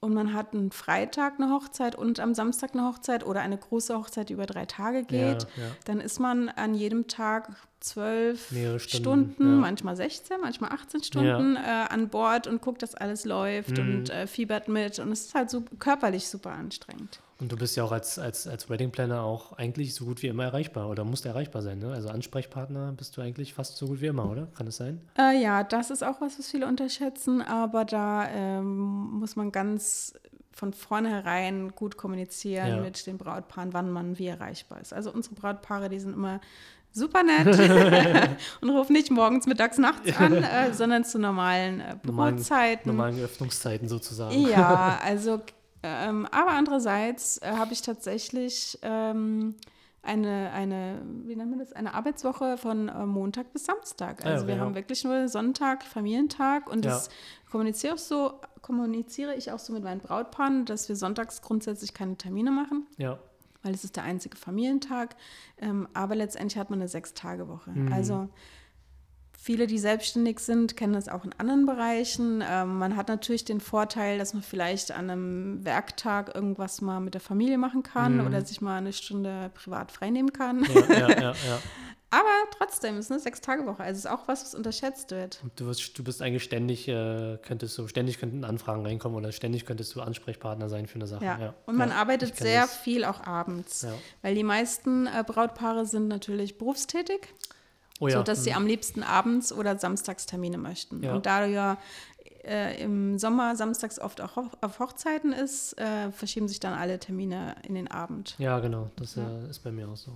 und 0.00 0.14
man 0.14 0.32
hat 0.32 0.52
einen 0.54 0.70
Freitag 0.70 1.34
eine 1.40 1.50
Hochzeit 1.52 1.96
und 1.96 2.20
am 2.20 2.32
Samstag 2.34 2.70
eine 2.74 2.84
Hochzeit 2.86 3.26
oder 3.26 3.40
eine 3.40 3.58
große 3.58 3.96
Hochzeit, 3.98 4.28
die 4.28 4.34
über 4.34 4.46
drei 4.46 4.64
Tage 4.64 5.02
geht, 5.04 5.46
dann 5.86 6.00
ist 6.00 6.20
man 6.20 6.48
an 6.48 6.74
jedem 6.74 7.08
Tag 7.08 7.50
zwölf 7.88 8.46
Stunden, 8.48 8.78
Stunden, 9.34 9.42
ja. 9.54 9.60
manchmal 9.60 9.96
16, 9.96 10.36
manchmal 10.40 10.70
18 10.72 11.02
Stunden 11.02 11.56
äh, 11.56 11.60
an 11.88 12.08
Bord 12.08 12.46
und 12.46 12.60
guckt, 12.62 12.82
dass 12.82 12.94
alles 12.94 13.24
läuft 13.24 13.76
Mhm. 13.78 13.78
und 13.98 14.10
äh, 14.10 14.26
fiebert 14.26 14.68
mit. 14.68 14.98
Und 14.98 15.10
es 15.12 15.26
ist 15.26 15.34
halt 15.34 15.50
so 15.50 15.62
körperlich 15.78 16.28
super 16.28 16.50
anstrengend. 16.52 17.20
Und 17.40 17.52
du 17.52 17.56
bist 17.56 17.76
ja 17.76 17.84
auch 17.84 17.92
als, 17.92 18.18
als, 18.18 18.48
als 18.48 18.68
Wedding 18.68 18.90
Planner 18.90 19.22
auch 19.22 19.52
eigentlich 19.52 19.94
so 19.94 20.04
gut 20.06 20.22
wie 20.22 20.26
immer 20.26 20.42
erreichbar 20.44 20.88
oder 20.90 21.04
musst 21.04 21.24
erreichbar 21.24 21.62
sein. 21.62 21.78
Ne? 21.78 21.92
Also 21.92 22.08
Ansprechpartner 22.08 22.92
bist 22.96 23.16
du 23.16 23.20
eigentlich 23.20 23.54
fast 23.54 23.76
so 23.76 23.86
gut 23.86 24.00
wie 24.00 24.06
immer, 24.06 24.28
oder? 24.28 24.48
Kann 24.56 24.66
es 24.66 24.76
sein? 24.78 25.00
Äh, 25.16 25.40
ja, 25.40 25.62
das 25.62 25.90
ist 25.90 26.02
auch 26.02 26.20
was, 26.20 26.36
was 26.38 26.50
viele 26.50 26.66
unterschätzen, 26.66 27.40
aber 27.42 27.84
da 27.84 28.28
ähm, 28.28 29.20
muss 29.20 29.36
man 29.36 29.52
ganz 29.52 30.14
von 30.52 30.72
vornherein 30.72 31.70
gut 31.76 31.96
kommunizieren 31.96 32.66
Ja. 32.68 32.76
mit 32.80 33.06
den 33.06 33.16
Brautpaaren, 33.18 33.72
wann 33.72 33.92
man 33.92 34.18
wie 34.18 34.26
erreichbar 34.26 34.80
ist. 34.80 34.92
Also 34.92 35.12
unsere 35.12 35.36
Brautpaare, 35.36 35.88
die 35.88 36.00
sind 36.00 36.14
immer 36.14 36.40
super 36.92 37.22
nett 37.22 37.46
und 38.60 38.70
rufen 38.70 38.92
nicht 38.92 39.10
morgens, 39.10 39.46
mittags, 39.46 39.78
nachts 39.78 40.16
an, 40.16 40.32
äh, 40.42 40.72
sondern 40.72 41.04
zu 41.04 41.18
normalen 41.18 41.80
äh, 41.80 41.96
Normalen, 42.02 42.34
Bürozeiten. 42.36 42.90
normalen 42.90 43.20
Öffnungszeiten 43.22 43.88
sozusagen. 43.88 44.40
Ja, 44.48 44.98
also, 45.04 45.40
ähm, 45.82 46.26
aber 46.30 46.50
andererseits 46.52 47.38
äh, 47.38 47.52
habe 47.52 47.72
ich 47.72 47.82
tatsächlich 47.82 48.78
ähm, 48.82 49.54
eine, 50.02 50.50
eine, 50.52 51.02
wie 51.26 51.36
nennt 51.36 51.50
man 51.50 51.58
das, 51.58 51.72
eine 51.72 51.94
Arbeitswoche 51.94 52.56
von 52.56 52.88
äh, 52.88 53.04
Montag 53.06 53.52
bis 53.52 53.64
Samstag. 53.66 54.22
Ah 54.24 54.28
ja, 54.28 54.34
Also 54.34 54.46
wir 54.46 54.54
ja. 54.56 54.60
haben 54.60 54.74
wirklich 54.74 55.04
nur 55.04 55.28
Sonntag, 55.28 55.84
Familientag 55.84 56.70
und 56.70 56.84
Ja. 56.84 56.92
das 56.92 57.10
kommuniziere, 57.50 57.94
ich 57.96 58.00
so, 58.00 58.40
kommuniziere 58.62 59.34
ich 59.34 59.52
auch 59.52 59.58
so 59.58 59.72
mit 59.72 59.82
meinen 59.84 60.00
Brautpaaren, 60.00 60.64
dass 60.64 60.88
wir 60.88 60.96
sonntags 60.96 61.42
grundsätzlich 61.42 61.94
keine 61.94 62.16
Termine 62.16 62.50
machen 62.50 62.86
Ja, 62.96 63.18
weil 63.68 63.74
es 63.74 63.84
ist 63.84 63.96
der 63.96 64.04
einzige 64.04 64.36
Familientag. 64.36 65.14
Ähm, 65.58 65.86
aber 65.92 66.14
letztendlich 66.14 66.58
hat 66.58 66.70
man 66.70 66.80
eine 66.80 66.88
Sechs-Tage-Woche. 66.88 67.70
Also 67.92 68.30
viele, 69.38 69.66
die 69.66 69.78
selbstständig 69.78 70.40
sind, 70.40 70.74
kennen 70.76 70.94
das 70.94 71.10
auch 71.10 71.24
in 71.26 71.32
anderen 71.36 71.66
Bereichen. 71.66 72.42
Ähm, 72.48 72.78
man 72.78 72.96
hat 72.96 73.08
natürlich 73.08 73.44
den 73.44 73.60
Vorteil, 73.60 74.18
dass 74.18 74.32
man 74.32 74.42
vielleicht 74.42 74.90
an 74.90 75.10
einem 75.10 75.64
Werktag 75.66 76.34
irgendwas 76.34 76.80
mal 76.80 77.00
mit 77.00 77.12
der 77.12 77.20
Familie 77.20 77.58
machen 77.58 77.82
kann 77.82 78.26
oder 78.26 78.42
sich 78.42 78.62
mal 78.62 78.78
eine 78.78 78.94
Stunde 78.94 79.50
privat 79.52 79.92
freinehmen 79.92 80.32
kann. 80.32 80.66
ja, 80.88 81.08
ja, 81.08 81.20
ja. 81.20 81.34
Aber 82.10 82.28
trotzdem 82.56 82.98
ist 82.98 83.06
es 83.06 83.10
eine 83.10 83.20
Sechs-Tage-Woche. 83.20 83.82
Also 83.82 83.98
es 83.98 84.04
ist 84.04 84.10
auch 84.10 84.26
was, 84.26 84.42
was 84.42 84.54
unterschätzt 84.54 85.10
wird. 85.10 85.40
Du, 85.56 85.66
wirst, 85.66 85.98
du 85.98 86.02
bist 86.02 86.22
eigentlich 86.22 86.42
ständig, 86.42 86.88
äh, 86.88 87.38
könntest 87.42 87.76
du, 87.76 87.86
ständig 87.86 88.18
könnten 88.18 88.44
Anfragen 88.44 88.86
reinkommen 88.86 89.18
oder 89.18 89.30
ständig 89.32 89.66
könntest 89.66 89.94
du 89.94 90.00
Ansprechpartner 90.00 90.70
sein 90.70 90.86
für 90.86 90.94
eine 90.94 91.06
Sache. 91.06 91.24
Ja. 91.24 91.38
Ja. 91.38 91.54
Und 91.66 91.76
man 91.76 91.90
ja, 91.90 91.96
arbeitet 91.96 92.36
sehr 92.36 92.62
das. 92.62 92.76
viel 92.76 93.04
auch 93.04 93.26
abends. 93.26 93.82
Ja. 93.82 93.92
Weil 94.22 94.34
die 94.34 94.44
meisten 94.44 95.06
äh, 95.06 95.22
Brautpaare 95.26 95.84
sind 95.84 96.08
natürlich 96.08 96.56
berufstätig. 96.56 97.28
Oh 98.00 98.06
ja. 98.06 98.18
so 98.18 98.22
dass 98.22 98.44
sie 98.44 98.52
am 98.52 98.64
liebsten 98.64 99.02
abends 99.02 99.52
oder 99.52 99.76
Samstagstermine 99.76 100.56
möchten. 100.56 101.04
Und 101.04 101.26
da 101.26 101.44
du 101.44 101.52
ja 101.52 101.78
äh, 102.44 102.80
im 102.82 103.18
Sommer 103.18 103.56
samstags 103.56 103.98
oft 103.98 104.20
auch 104.20 104.36
auf 104.60 104.78
Hochzeiten 104.78 105.32
ist, 105.32 105.78
äh, 105.78 106.10
verschieben 106.12 106.48
sich 106.48 106.60
dann 106.60 106.74
alle 106.74 106.98
Termine 106.98 107.56
in 107.66 107.74
den 107.74 107.88
Abend. 107.88 108.36
Ja, 108.38 108.60
genau. 108.60 108.90
Das 108.96 109.16
äh, 109.16 109.50
ist 109.50 109.60
bei 109.64 109.72
mir 109.72 109.88
auch 109.88 109.96
so. 109.96 110.12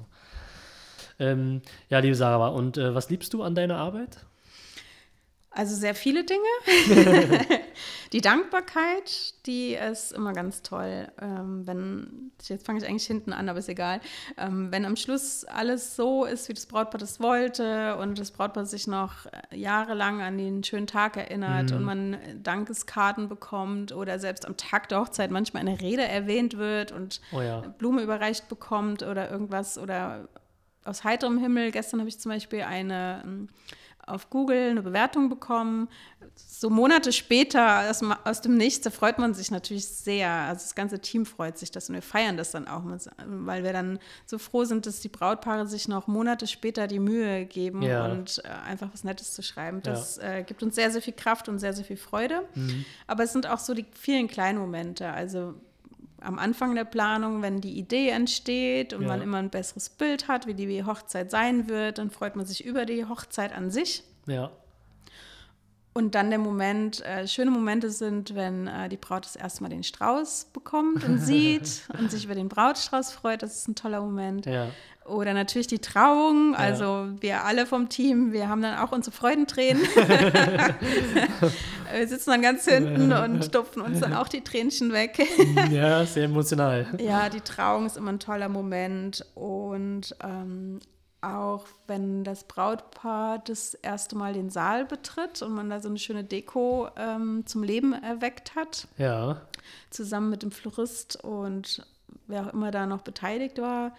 Ähm, 1.19 1.63
ja, 1.89 1.99
liebe 1.99 2.15
Sarah, 2.15 2.49
und 2.49 2.79
äh, 2.79 2.95
was 2.95 3.11
liebst 3.11 3.33
du 3.35 3.43
an 3.43 3.55
deiner 3.55 3.77
Arbeit? 3.77 4.19
Also 5.55 5.75
sehr 5.77 5.95
viele 5.95 6.25
Dinge. 6.25 6.43
die 8.13 8.23
Dankbarkeit, 8.23 9.35
die 9.47 9.75
ist 9.75 10.13
immer 10.13 10.33
ganz 10.33 10.63
toll. 10.63 11.09
Ähm, 11.21 11.67
wenn, 11.67 12.33
jetzt 12.43 12.65
fange 12.65 12.79
ich 12.79 12.89
eigentlich 12.89 13.07
hinten 13.07 13.35
an, 13.35 13.49
aber 13.49 13.59
ist 13.59 13.69
egal. 13.69 14.01
Ähm, 14.39 14.73
wenn 14.73 14.87
am 14.87 14.97
Schluss 14.97 15.45
alles 15.45 15.95
so 15.95 16.25
ist, 16.25 16.49
wie 16.49 16.55
das 16.55 16.65
Brautpaar 16.65 16.99
das 16.99 17.21
wollte 17.21 17.97
und 17.99 18.19
das 18.19 18.31
Brautpaar 18.31 18.65
sich 18.65 18.87
noch 18.87 19.27
äh, 19.27 19.57
jahrelang 19.57 20.23
an 20.23 20.39
den 20.39 20.65
schönen 20.65 20.87
Tag 20.87 21.19
erinnert 21.19 21.71
mhm. 21.71 21.77
und 21.77 21.85
man 21.85 22.17
Dankeskarten 22.43 23.29
bekommt 23.29 23.93
oder 23.93 24.19
selbst 24.19 24.47
am 24.47 24.57
Tag 24.57 24.89
der 24.89 25.01
Hochzeit 25.01 25.31
manchmal 25.31 25.61
eine 25.61 25.81
Rede 25.83 26.03
erwähnt 26.05 26.57
wird 26.57 26.93
und 26.93 27.21
oh 27.33 27.43
ja. 27.43 27.61
Blume 27.61 28.03
überreicht 28.03 28.49
bekommt 28.49 29.03
oder 29.03 29.31
irgendwas 29.31 29.77
oder 29.77 30.29
aus 30.85 31.05
heiterem 31.05 31.39
Himmel. 31.39 31.71
Gestern 31.71 32.01
habe 32.01 32.09
ich 32.09 32.19
zum 32.19 32.31
Beispiel 32.31 32.63
eine 32.63 33.23
ähm, 33.25 33.49
auf 34.07 34.31
Google 34.31 34.71
eine 34.71 34.83
Bewertung 34.83 35.29
bekommen. 35.29 35.89
So 36.37 36.71
Monate 36.71 37.13
später 37.13 37.89
aus, 37.91 38.01
aus, 38.25 38.41
dem 38.41 38.57
Nichts, 38.57 38.83
da 38.83 38.91
freut 38.91 39.19
man 39.19 39.35
sich 39.35 39.51
natürlich 39.51 39.87
sehr. 39.87 40.31
Also 40.31 40.63
das 40.63 40.75
ganze 40.75 40.99
Team 40.99 41.27
freut 41.27 41.59
sich 41.59 41.71
das 41.71 41.89
und 41.89 41.95
wir 41.95 42.03
feiern 42.03 42.37
das 42.37 42.51
dann 42.51 42.67
auch, 42.67 42.83
weil 43.27 43.65
wir 43.65 43.73
dann 43.73 43.99
so 44.27 44.39
froh 44.39 44.65
sind, 44.65 44.87
dass 44.87 45.01
die 45.01 45.09
Brautpaare 45.09 45.67
sich 45.67 45.89
noch 45.89 46.07
Monate 46.07 46.47
später 46.47 46.87
die 46.87 46.99
Mühe 46.99 47.45
geben 47.45 47.83
ja. 47.83 48.07
und 48.07 48.43
äh, 48.45 48.49
einfach 48.49 48.89
was 48.93 49.05
Nettes 49.05 49.35
zu 49.35 49.43
schreiben. 49.43 49.83
Das 49.83 50.17
ja. 50.17 50.35
äh, 50.35 50.43
gibt 50.43 50.63
uns 50.63 50.75
sehr, 50.75 50.91
sehr 50.91 51.03
viel 51.03 51.15
Kraft 51.15 51.49
und 51.49 51.59
sehr, 51.59 51.73
sehr 51.73 51.85
viel 51.85 51.97
Freude. 51.97 52.43
Mhm. 52.55 52.85
Aber 53.07 53.25
es 53.25 53.33
sind 53.33 53.47
auch 53.47 53.59
so 53.59 53.75
die 53.75 53.87
vielen 53.93 54.27
kleinen 54.27 54.59
Momente. 54.59 55.11
Also 55.11 55.55
am 56.23 56.39
Anfang 56.39 56.75
der 56.75 56.85
Planung, 56.85 57.43
wenn 57.43 57.61
die 57.61 57.79
Idee 57.79 58.11
entsteht 58.11 58.93
und 58.93 59.03
ja. 59.03 59.09
man 59.09 59.23
immer 59.23 59.39
ein 59.39 59.51
besseres 59.51 59.89
Bild 59.89 60.29
hat, 60.29 60.47
wie 60.47 60.55
die 60.55 60.85
Hochzeit 60.85 61.31
sein 61.31 61.69
wird, 61.69 61.99
dann 61.99 62.11
freut 62.11 62.37
man 62.37 62.47
sich 62.47 62.65
über 62.65 62.87
die 62.87 63.05
Hochzeit 63.05 63.53
an 63.53 63.71
sich. 63.71 64.05
Ja. 64.27 64.51
Und 65.95 66.15
dann 66.15 66.31
der 66.31 66.39
Moment, 66.39 67.05
äh, 67.05 67.29
schöne 67.29 67.51
Momente 67.51 67.91
sind, 67.91 68.35
wenn 68.35 68.67
äh, 68.67 68.89
die 68.89 68.97
Braut 68.97 69.27
das 69.27 69.37
erste 69.37 69.63
Mal 69.63 69.69
den 69.69 69.83
Strauß 69.83 70.47
bekommt 70.53 71.05
und 71.05 71.19
sieht 71.21 71.83
und 71.99 72.11
sich 72.11 72.25
über 72.25 72.35
den 72.35 72.49
Brautstrauß 72.49 73.13
freut. 73.13 73.43
Das 73.43 73.57
ist 73.57 73.69
ein 73.69 73.75
toller 73.75 74.01
Moment. 74.01 74.47
Ja. 74.47 74.69
Oder 75.05 75.35
natürlich 75.35 75.67
die 75.67 75.81
Trauung. 75.81 76.55
Also 76.55 76.85
ja. 76.85 77.09
wir 77.21 77.45
alle 77.45 77.67
vom 77.67 77.89
Team, 77.89 78.33
wir 78.33 78.49
haben 78.49 78.63
dann 78.63 78.79
auch 78.79 78.93
unsere 78.93 79.15
Freudentränen. 79.15 79.83
wir 81.93 82.09
sitzen 82.09 82.31
dann 82.31 82.43
ganz 82.43 82.67
hinten 82.67 83.13
und 83.13 83.45
stopfen 83.45 83.83
uns 83.83 84.01
dann 84.01 84.15
auch 84.15 84.29
die 84.29 84.43
Tränchen 84.43 84.93
weg. 84.93 85.19
ja, 85.71 86.07
sehr 86.07 86.25
emotional. 86.25 86.87
Ja, 87.01 87.29
die 87.29 87.41
Trauung 87.41 87.87
ist 87.87 87.97
immer 87.97 88.13
ein 88.13 88.21
toller 88.21 88.49
Moment. 88.49 89.27
Und 89.35 90.15
ähm, 90.23 90.79
auch 91.21 91.67
wenn 91.87 92.25
das 92.25 92.45
Brautpaar 92.45 93.39
das 93.39 93.75
erste 93.75 94.17
Mal 94.17 94.35
den 94.35 94.51
Saal 94.51 94.85
betritt 94.85 95.41
und 95.43 95.53
man 95.53 95.71
da 95.71 95.81
so 95.81 95.89
eine 95.89 95.99
schöne 95.99 96.25
Deko 96.25 96.89
ähm, 96.97 97.45
zum 97.47 97.63
Leben 97.63 97.93
erweckt 97.93 98.55
hat. 98.55 98.89
Ja. 98.99 99.41
Zusammen 99.91 100.31
mit 100.31 100.43
dem 100.43 100.51
Florist 100.51 101.23
und 101.25 101.87
wer 102.27 102.47
auch 102.47 102.53
immer 102.53 102.71
da 102.71 102.87
noch 102.87 103.03
beteiligt 103.03 103.61
war. 103.61 103.93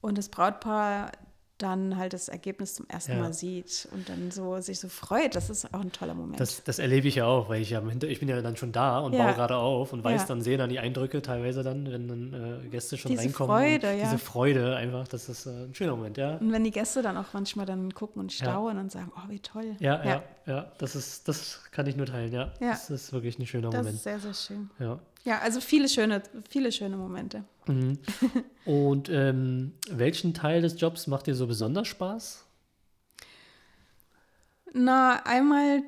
Und 0.00 0.18
das 0.18 0.28
Brautpaar 0.28 1.12
dann 1.58 1.96
halt 1.96 2.12
das 2.12 2.28
Ergebnis 2.28 2.74
zum 2.74 2.86
ersten 2.88 3.12
ja. 3.12 3.18
Mal 3.18 3.32
sieht 3.32 3.88
und 3.92 4.08
dann 4.08 4.30
so 4.30 4.60
sich 4.60 4.78
so 4.78 4.88
freut, 4.88 5.34
das 5.34 5.50
ist 5.50 5.74
auch 5.74 5.80
ein 5.80 5.90
toller 5.90 6.14
Moment. 6.14 6.38
Das, 6.38 6.62
das 6.62 6.78
erlebe 6.78 7.08
ich 7.08 7.16
ja 7.16 7.26
auch, 7.26 7.48
weil 7.48 7.60
ich 7.60 7.70
ja 7.70 7.80
hinter, 7.80 8.06
ich 8.06 8.20
bin 8.20 8.28
ja 8.28 8.40
dann 8.40 8.56
schon 8.56 8.70
da 8.70 9.00
und 9.00 9.12
ja. 9.12 9.24
baue 9.24 9.34
gerade 9.34 9.56
auf 9.56 9.92
und 9.92 10.04
weiß 10.04 10.22
ja. 10.22 10.26
dann, 10.28 10.40
sehe 10.40 10.56
dann 10.56 10.70
die 10.70 10.78
Eindrücke 10.78 11.20
teilweise 11.20 11.64
dann, 11.64 11.90
wenn 11.90 12.08
dann 12.08 12.62
äh, 12.64 12.68
Gäste 12.68 12.96
schon 12.96 13.10
diese 13.10 13.22
reinkommen. 13.22 13.56
Freude, 13.56 13.92
ja. 13.92 14.04
Diese 14.04 14.18
Freude 14.18 14.76
einfach, 14.76 15.08
das 15.08 15.28
ist 15.28 15.46
äh, 15.46 15.50
ein 15.50 15.74
schöner 15.74 15.96
Moment, 15.96 16.16
ja. 16.16 16.36
Und 16.36 16.52
wenn 16.52 16.62
die 16.62 16.70
Gäste 16.70 17.02
dann 17.02 17.16
auch 17.16 17.32
manchmal 17.32 17.66
dann 17.66 17.92
gucken 17.92 18.20
und 18.20 18.32
staunen 18.32 18.78
und 18.78 18.92
sagen, 18.92 19.10
oh, 19.16 19.28
wie 19.28 19.40
toll. 19.40 19.76
Ja, 19.80 20.04
ja, 20.04 20.22
ja, 20.46 20.72
das 20.78 20.94
ist, 20.94 21.26
das 21.26 21.60
kann 21.72 21.86
ich 21.86 21.96
nur 21.96 22.06
teilen, 22.06 22.32
ja. 22.32 22.52
Das 22.60 22.88
ist 22.88 23.12
wirklich 23.12 23.38
ein 23.38 23.46
schöner 23.46 23.70
das 23.70 23.78
Moment. 23.78 23.94
Das 23.94 23.94
ist 23.96 24.04
sehr, 24.04 24.20
sehr 24.20 24.34
schön. 24.34 24.70
Ja. 24.78 25.00
Ja, 25.24 25.40
also 25.40 25.60
viele 25.60 25.88
schöne, 25.88 26.22
viele 26.48 26.72
schöne 26.72 26.96
Momente. 26.96 27.44
Mhm. 27.68 27.98
Und 28.64 29.08
ähm, 29.08 29.74
welchen 29.90 30.34
Teil 30.34 30.62
des 30.62 30.80
Jobs 30.80 31.06
macht 31.06 31.26
dir 31.26 31.34
so 31.34 31.46
besonders 31.46 31.88
Spaß? 31.88 32.44
Na, 34.72 35.22
einmal 35.24 35.82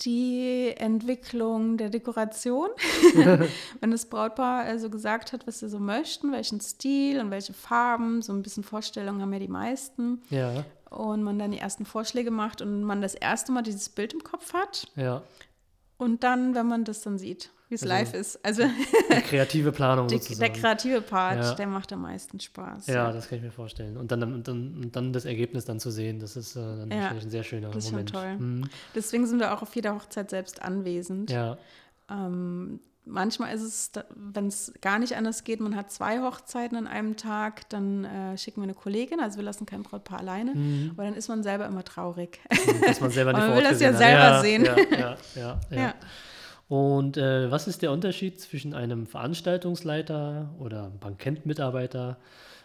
die 0.00 0.72
Entwicklung 0.76 1.76
der 1.76 1.90
Dekoration. 1.90 2.70
Wenn 3.80 3.90
das 3.90 4.06
Brautpaar 4.06 4.64
also 4.64 4.90
gesagt 4.90 5.32
hat, 5.32 5.46
was 5.46 5.60
sie 5.60 5.68
so 5.68 5.78
möchten, 5.78 6.32
welchen 6.32 6.60
Stil 6.60 7.20
und 7.20 7.30
welche 7.30 7.52
Farben, 7.52 8.22
so 8.22 8.32
ein 8.32 8.42
bisschen 8.42 8.64
Vorstellungen 8.64 9.20
haben 9.20 9.32
ja 9.32 9.38
die 9.38 9.48
meisten. 9.48 10.22
Ja. 10.30 10.64
Und 10.90 11.22
man 11.22 11.38
dann 11.38 11.52
die 11.52 11.58
ersten 11.58 11.86
Vorschläge 11.86 12.30
macht 12.30 12.62
und 12.62 12.82
man 12.82 13.00
das 13.00 13.14
erste 13.14 13.52
Mal 13.52 13.62
dieses 13.62 13.88
Bild 13.88 14.12
im 14.12 14.24
Kopf 14.24 14.52
hat. 14.52 14.88
Ja. 14.96 15.22
Und 15.98 16.24
dann, 16.24 16.54
wenn 16.54 16.66
man 16.66 16.84
das 16.84 17.02
dann 17.02 17.18
sieht 17.18 17.50
wie 17.72 17.76
es 17.76 17.82
also 17.82 17.94
live 17.94 18.14
ist. 18.14 18.44
Also 18.44 18.64
die 18.64 19.20
kreative 19.22 19.72
Planung 19.72 20.06
die, 20.08 20.18
sozusagen. 20.18 20.52
Der 20.52 20.60
kreative 20.60 21.00
Part, 21.00 21.42
ja. 21.42 21.54
der 21.54 21.66
macht 21.66 21.92
am 21.92 22.02
meisten 22.02 22.38
Spaß. 22.38 22.86
Ja, 22.86 22.94
ja, 22.94 23.12
das 23.12 23.28
kann 23.28 23.38
ich 23.38 23.44
mir 23.44 23.50
vorstellen. 23.50 23.96
Und 23.96 24.12
dann, 24.12 24.22
und 24.22 24.46
dann, 24.46 24.74
und 24.76 24.94
dann 24.94 25.12
das 25.12 25.24
Ergebnis 25.24 25.64
dann 25.64 25.80
zu 25.80 25.90
sehen, 25.90 26.20
das 26.20 26.36
ist 26.36 26.54
äh, 26.54 26.60
dann 26.60 26.90
ja. 26.90 27.08
ein 27.08 27.30
sehr 27.30 27.42
schöner 27.42 27.70
das 27.70 27.86
ist 27.86 27.90
Moment. 27.90 28.10
Schon 28.10 28.20
toll. 28.20 28.36
Mhm. 28.36 28.68
Deswegen 28.94 29.26
sind 29.26 29.40
wir 29.40 29.54
auch 29.54 29.62
auf 29.62 29.74
jeder 29.74 29.94
Hochzeit 29.94 30.28
selbst 30.28 30.60
anwesend. 30.60 31.30
Ja. 31.30 31.56
Ähm, 32.10 32.80
manchmal 33.06 33.54
ist 33.54 33.62
es, 33.62 33.90
wenn 34.14 34.48
es 34.48 34.74
gar 34.82 34.98
nicht 34.98 35.16
anders 35.16 35.42
geht, 35.42 35.60
man 35.60 35.74
hat 35.74 35.90
zwei 35.90 36.20
Hochzeiten 36.20 36.76
an 36.76 36.86
einem 36.86 37.16
Tag, 37.16 37.68
dann 37.70 38.04
äh, 38.04 38.36
schicken 38.36 38.60
wir 38.60 38.64
eine 38.64 38.74
Kollegin, 38.74 39.18
also 39.18 39.38
wir 39.38 39.44
lassen 39.44 39.64
kein 39.64 39.82
Brautpaar 39.82 40.20
alleine, 40.20 40.54
mhm. 40.54 40.90
aber 40.92 41.04
dann 41.04 41.14
ist 41.14 41.28
man 41.28 41.42
selber 41.42 41.66
immer 41.66 41.84
traurig. 41.84 42.38
Dass 42.86 43.00
man 43.00 43.10
selber 43.10 43.32
nicht 43.32 43.46
man 43.46 43.56
will 43.56 43.64
das 43.64 43.80
ja 43.80 43.94
selber 43.94 44.42
sehen. 44.42 44.64
ja, 44.66 44.76
ja, 44.98 45.16
ja. 45.34 45.60
ja. 45.70 45.94
Und 46.72 47.18
äh, 47.18 47.50
was 47.50 47.68
ist 47.68 47.82
der 47.82 47.92
Unterschied 47.92 48.40
zwischen 48.40 48.72
einem 48.72 49.06
Veranstaltungsleiter 49.06 50.54
oder 50.58 50.90
Bankettmitarbeiter 51.00 52.16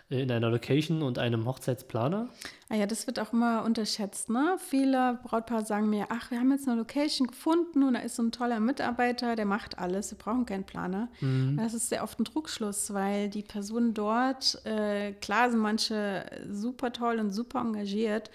äh, 0.09 0.21
in 0.21 0.31
einer 0.31 0.49
Location 0.49 1.01
und 1.01 1.19
einem 1.19 1.45
Hochzeitsplaner? 1.45 2.29
Ah 2.69 2.75
ja, 2.75 2.85
das 2.85 3.05
wird 3.05 3.19
auch 3.19 3.33
immer 3.33 3.65
unterschätzt. 3.65 4.29
Ne? 4.29 4.55
Viele 4.69 5.19
Brautpaare 5.25 5.65
sagen 5.65 5.89
mir, 5.89 6.05
ach, 6.07 6.31
wir 6.31 6.39
haben 6.39 6.53
jetzt 6.53 6.69
eine 6.69 6.77
Location 6.77 7.27
gefunden 7.27 7.83
und 7.83 7.95
da 7.95 7.99
ist 7.99 8.15
so 8.15 8.23
ein 8.23 8.31
toller 8.31 8.61
Mitarbeiter, 8.61 9.35
der 9.35 9.45
macht 9.45 9.77
alles, 9.77 10.09
wir 10.11 10.17
brauchen 10.17 10.45
keinen 10.45 10.63
Planer. 10.63 11.09
Mhm. 11.19 11.57
Das 11.57 11.73
ist 11.73 11.89
sehr 11.89 12.01
oft 12.01 12.17
ein 12.17 12.23
Druckschluss, 12.23 12.93
weil 12.93 13.27
die 13.27 13.43
Personen 13.43 13.93
dort, 13.93 14.65
äh, 14.65 15.11
klar 15.19 15.51
sind 15.51 15.59
manche 15.59 16.23
super 16.49 16.93
toll 16.93 17.19
und 17.19 17.31
super 17.31 17.59
engagiert, 17.59 18.31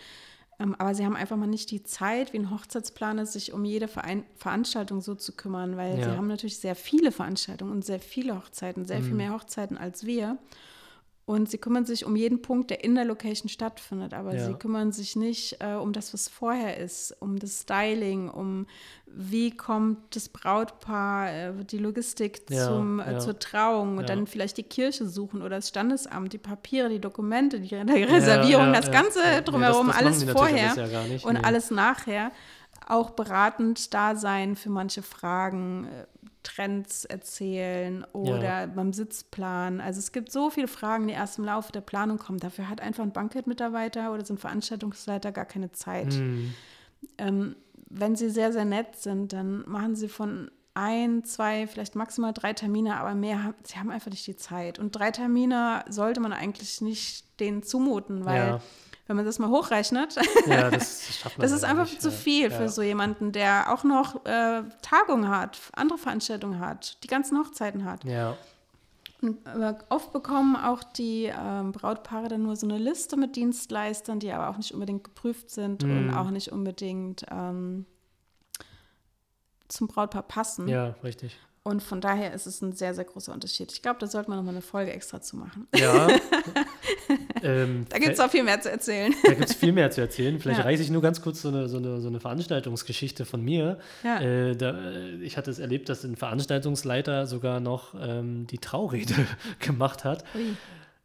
aber 0.79 0.95
sie 0.95 1.05
haben 1.05 1.17
einfach 1.17 1.37
mal 1.37 1.47
nicht 1.47 1.71
die 1.71 1.83
Zeit, 1.83 2.33
wie 2.33 2.39
ein 2.39 2.51
Hochzeitsplaner, 2.51 3.27
sich 3.27 3.53
um 3.53 3.65
jede 3.65 3.89
Verein 3.89 4.25
Veranstaltung 4.37 5.01
so 5.01 5.15
zu 5.15 5.33
kümmern, 5.33 5.77
weil 5.77 5.99
ja. 5.99 6.05
sie 6.05 6.17
haben 6.17 6.29
natürlich 6.29 6.59
sehr 6.59 6.77
viele 6.77 7.13
Veranstaltungen 7.13 7.73
und 7.73 7.85
sehr 7.85 8.01
viele 8.01 8.37
Hochzeiten, 8.37 8.85
sehr 8.85 9.01
mhm. 9.01 9.05
viel 9.05 9.15
mehr 9.15 9.33
Hochzeiten 9.33 9.77
als 9.77 10.07
wir. 10.07 10.39
Und 11.33 11.49
sie 11.49 11.57
kümmern 11.57 11.87
sich 11.87 12.05
um 12.05 12.15
jeden 12.15 12.43
Punkt, 12.43 12.69
der 12.69 12.85
in 12.85 12.95
der 12.95 13.07
Location 13.07 13.49
stattfindet, 13.49 14.13
aber 14.13 14.35
ja. 14.35 14.45
sie 14.45 14.53
kümmern 14.53 14.93
sich 14.93 15.17
nicht 15.17 15.57
äh, 15.61 15.77
um 15.77 15.95
das, 15.95 16.13
was 16.13 16.29
vorher 16.29 16.77
ist, 16.77 17.17
um 17.21 17.39
das 17.39 17.63
Styling, 17.63 18.29
um 18.29 18.67
wie 19.07 19.51
kommt 19.51 20.15
das 20.15 20.29
Brautpaar, 20.29 21.33
äh, 21.33 21.53
die 21.65 21.79
Logistik 21.79 22.43
ja, 22.51 22.67
zum, 22.67 23.01
äh, 23.01 23.13
ja. 23.13 23.19
zur 23.19 23.39
Trauung 23.39 23.97
und 23.97 24.11
dann 24.11 24.27
vielleicht 24.27 24.59
die 24.59 24.63
Kirche 24.63 25.07
suchen 25.07 25.41
oder 25.41 25.57
das 25.57 25.71
Standesamt, 25.71 26.35
die 26.35 26.39
Papiere, 26.39 26.91
die 26.91 27.01
Dokumente, 27.01 27.61
die, 27.61 27.69
die 27.69 27.77
Reservierung, 28.03 28.75
das 28.75 28.91
Ganze 28.91 29.21
drumherum, 29.43 29.87
nee, 29.87 29.93
das, 29.93 30.21
das 30.21 30.29
alles 30.29 30.33
vorher 30.37 30.73
alles 30.73 31.25
und 31.25 31.33
nee. 31.33 31.41
alles 31.43 31.71
nachher. 31.71 32.31
Auch 32.87 33.11
beratend 33.11 33.95
da 33.95 34.17
sein 34.17 34.57
für 34.57 34.71
manche 34.71 35.03
Fragen 35.03 35.87
äh, 35.87 36.07
Trends 36.43 37.05
erzählen 37.05 38.05
oder 38.13 38.61
ja. 38.63 38.67
beim 38.67 38.93
Sitzplan. 38.93 39.81
Also 39.81 40.01
es 40.01 40.13
gibt 40.13 40.33
so 40.33 40.51
viele 40.51 40.69
Fragen, 40.69 41.07
die 41.07 41.15
erst 41.15 41.39
im 41.39 41.45
Laufe 41.45 41.73
der 41.73 41.81
Planung 41.81 42.19
kommen. 42.19 42.39
Dafür 42.39 42.69
hat 42.69 42.81
einfach 42.81 43.03
ein 43.03 43.13
Bankettmitarbeiter 43.13 44.13
oder 44.13 44.25
so 44.25 44.35
ein 44.35 44.39
Veranstaltungsleiter 44.39 45.33
gar 45.33 45.45
keine 45.45 45.73
Zeit. 45.73 46.15
Mhm. 46.15 46.55
Ähm, 47.19 47.57
wenn 47.89 48.17
sie 48.17 48.31
sehr, 48.31 48.53
sehr 48.53 48.65
nett 48.65 48.97
sind, 48.97 49.33
dann 49.33 49.65
machen 49.69 49.95
sie 49.95 50.09
von 50.09 50.51
ein, 50.75 51.25
zwei, 51.25 51.67
vielleicht 51.67 51.95
maximal 51.95 52.33
drei 52.33 52.55
Termine, 52.55 52.97
aber 52.97 53.15
mehr, 53.15 53.55
sie 53.63 53.77
haben 53.77 53.91
einfach 53.91 54.11
nicht 54.11 54.27
die 54.27 54.37
Zeit. 54.37 54.79
Und 54.79 54.93
drei 54.93 55.11
Termine 55.11 55.85
sollte 55.89 56.21
man 56.21 56.33
eigentlich 56.33 56.81
nicht 56.81 57.39
denen 57.41 57.63
zumuten, 57.63 58.25
weil 58.25 58.39
ja 58.39 58.61
wenn 59.13 59.17
man 59.17 59.27
das 59.27 59.39
mal 59.39 59.51
hochrechnet, 59.51 60.17
ja, 60.47 60.71
das, 60.71 61.23
das 61.39 61.53
ist 61.53 61.65
einfach 61.65 61.85
nicht, 61.85 62.01
zu 62.01 62.11
viel 62.11 62.51
ja. 62.51 62.57
für 62.57 62.71
so 62.71 62.81
jemanden, 62.81 63.31
der 63.31 63.71
auch 63.71 63.85
noch 63.85 64.25
äh, 64.25 64.63
Tagungen 64.81 65.29
hat, 65.29 65.59
andere 65.75 65.99
Veranstaltungen 65.99 66.61
hat, 66.61 66.97
die 67.05 67.09
ganzen 67.09 67.39
Hochzeiten 67.39 67.85
hat. 67.85 68.05
Ja. 68.05 68.39
Und, 69.21 69.37
oft 69.91 70.15
bekommen 70.15 70.57
auch 70.57 70.83
die 70.83 71.27
äh, 71.27 71.63
Brautpaare 71.63 72.29
dann 72.29 72.43
nur 72.43 72.57
so 72.57 72.67
eine 72.67 72.79
Liste 72.79 73.19
mit 73.19 73.37
Dienstleistern, 73.37 74.19
die 74.19 74.33
aber 74.33 74.49
auch 74.49 74.57
nicht 74.57 74.73
unbedingt 74.73 75.05
geprüft 75.05 75.51
sind 75.51 75.85
mhm. 75.85 76.09
und 76.09 76.15
auch 76.15 76.31
nicht 76.31 76.51
unbedingt 76.51 77.27
ähm, 77.31 77.85
zum 79.69 79.89
Brautpaar 79.89 80.23
passen. 80.23 80.69
Ja, 80.69 80.95
richtig. 81.05 81.39
Und 81.65 81.81
von 81.81 82.01
daher 82.01 82.33
ist 82.33 82.47
es 82.47 82.61
ein 82.61 82.73
sehr, 82.73 82.93
sehr 82.93 83.05
großer 83.05 83.33
Unterschied. 83.33 83.71
Ich 83.71 83.83
glaube, 83.83 84.01
da 84.01 84.09
sollte 84.09 84.29
man 84.29 84.39
nochmal 84.39 84.55
eine 84.55 84.63
Folge 84.63 84.93
extra 84.93 85.21
zu 85.21 85.37
machen. 85.37 85.69
Ja. 85.77 86.09
ähm, 87.43 87.87
da 87.89 87.99
gibt 87.99 88.15
es 88.15 88.21
auch 88.21 88.31
viel 88.31 88.43
mehr 88.43 88.61
zu 88.61 88.69
erzählen. 88.69 89.15
Da 89.23 89.35
gibt 89.35 89.49
es 89.49 89.55
viel 89.55 89.73
mehr 89.73 89.89
zu 89.93 90.01
erzählen. 90.01 90.41
Vielleicht 90.41 90.59
ja. 90.59 90.65
reiße 90.65 90.83
ich 90.83 90.91
nur 90.91 91.03
ganz 91.03 91.23
kurz 91.23 91.41
so 91.41 91.49
eine, 91.49 91.69
so 91.69 91.77
eine, 91.77 92.01
so 92.01 92.09
eine 92.09 92.19
Veranstaltungsgeschichte 92.19 93.25
von 93.25 93.45
mir. 93.45 93.79
Ja. 94.03 94.21
Äh, 94.21 94.57
da, 94.57 94.71
äh, 94.71 95.15
ich 95.23 95.37
hatte 95.37 95.53
es 95.53 95.61
erlebt, 95.61 95.89
dass 95.89 96.03
ein 96.03 96.17
Veranstaltungsleiter 96.17 97.29
sogar 97.29 97.61
noch 97.61 97.95
ähm, 97.95 98.49
die 98.49 98.59
Traurede 98.59 99.15
gemacht 99.61 100.03
hat. 100.03 100.25
Ui. 100.35 100.57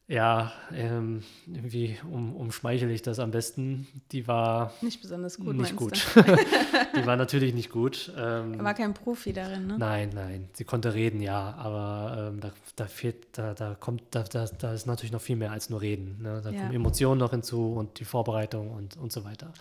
Ja, 0.10 0.54
ähm, 0.74 1.22
wie 1.46 1.98
um, 2.10 2.34
umschmeichel 2.34 2.90
ich 2.92 3.02
das 3.02 3.20
am 3.20 3.32
besten? 3.32 3.88
Die 4.14 4.26
war 4.26 4.72
nicht 4.80 5.02
besonders 5.02 5.38
gut. 5.38 5.54
Nicht 5.58 5.76
gut. 5.76 6.08
die 6.96 7.06
war 7.06 7.18
natürlich 7.18 7.54
nicht 7.54 7.70
gut. 7.70 8.14
Ähm, 8.18 8.54
er 8.54 8.64
war 8.64 8.74
kein 8.74 8.94
Profi 8.94 9.34
darin, 9.34 9.68
ne? 9.68 9.78
Nein, 9.78 10.12
nein. 10.16 10.48
Sie 10.54 10.64
konnte 10.64 10.94
reden, 10.94 11.22
ja, 11.22 11.54
aber 11.58 12.30
ähm, 12.30 12.40
da, 12.40 12.52
da, 12.78 12.86
fehlt, 12.86 13.28
da, 13.34 13.54
da 13.54 13.76
kommt, 13.76 14.02
da, 14.12 14.24
da, 14.24 14.46
da 14.46 14.72
ist 14.72 14.88
natürlich 14.88 15.12
noch 15.12 15.20
viel 15.20 15.36
mehr 15.36 15.52
als 15.52 15.70
nur 15.70 15.82
reden. 15.82 16.20
Ne? 16.22 16.40
Da 16.42 16.52
ja. 16.52 16.62
kommen 16.62 16.74
Emotionen 16.74 17.20
noch 17.20 17.32
hinzu 17.32 17.74
und 17.74 18.00
die 18.00 18.06
Vorbereitung 18.06 18.72
und, 18.72 18.96
und 18.96 19.12
so 19.12 19.26
weiter. 19.26 19.52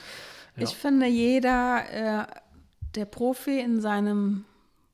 Ja. 0.57 0.63
Ich 0.63 0.77
finde, 0.77 1.07
jeder, 1.07 1.83
äh, 1.91 2.25
der 2.95 3.07
Profi 3.07 3.59
in 3.59 3.81
seinem 3.81 4.45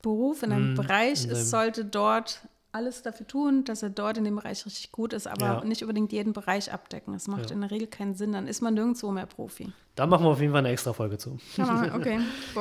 Beruf, 0.01 0.43
in 0.43 0.53
einem 0.53 0.73
mm, 0.73 0.77
Bereich 0.77 1.27
ist, 1.27 1.51
sollte 1.51 1.85
dort 1.85 2.41
alles 2.73 3.03
dafür 3.03 3.27
tun, 3.27 3.65
dass 3.65 3.83
er 3.83 3.91
dort 3.91 4.17
in 4.17 4.25
dem 4.25 4.37
Bereich 4.37 4.65
richtig 4.65 4.93
gut 4.93 5.13
ist, 5.13 5.27
aber 5.27 5.45
ja. 5.45 5.65
nicht 5.65 5.83
unbedingt 5.83 6.11
jeden 6.11 6.33
Bereich 6.33 6.73
abdecken. 6.73 7.13
Das 7.13 7.29
macht 7.29 7.51
ja. 7.51 7.55
in 7.55 7.61
der 7.61 7.71
Regel 7.71 7.87
keinen 7.87 8.15
Sinn, 8.15 8.33
dann 8.33 8.47
ist 8.47 8.63
man 8.63 8.75
nirgendwo 8.75 9.11
mehr 9.11 9.27
Profi. 9.27 9.73
Da 9.95 10.07
machen 10.07 10.25
wir 10.25 10.31
auf 10.31 10.41
jeden 10.41 10.53
Fall 10.53 10.61
eine 10.61 10.71
extra 10.71 10.95
Folge 10.95 11.19
zu. 11.19 11.39
okay. 11.95 12.19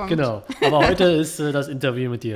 genau. 0.09 0.43
Aber 0.65 0.85
heute 0.85 1.05
ist 1.05 1.39
äh, 1.39 1.53
das 1.53 1.69
Interview 1.69 2.09
mit 2.09 2.23
dir. 2.23 2.35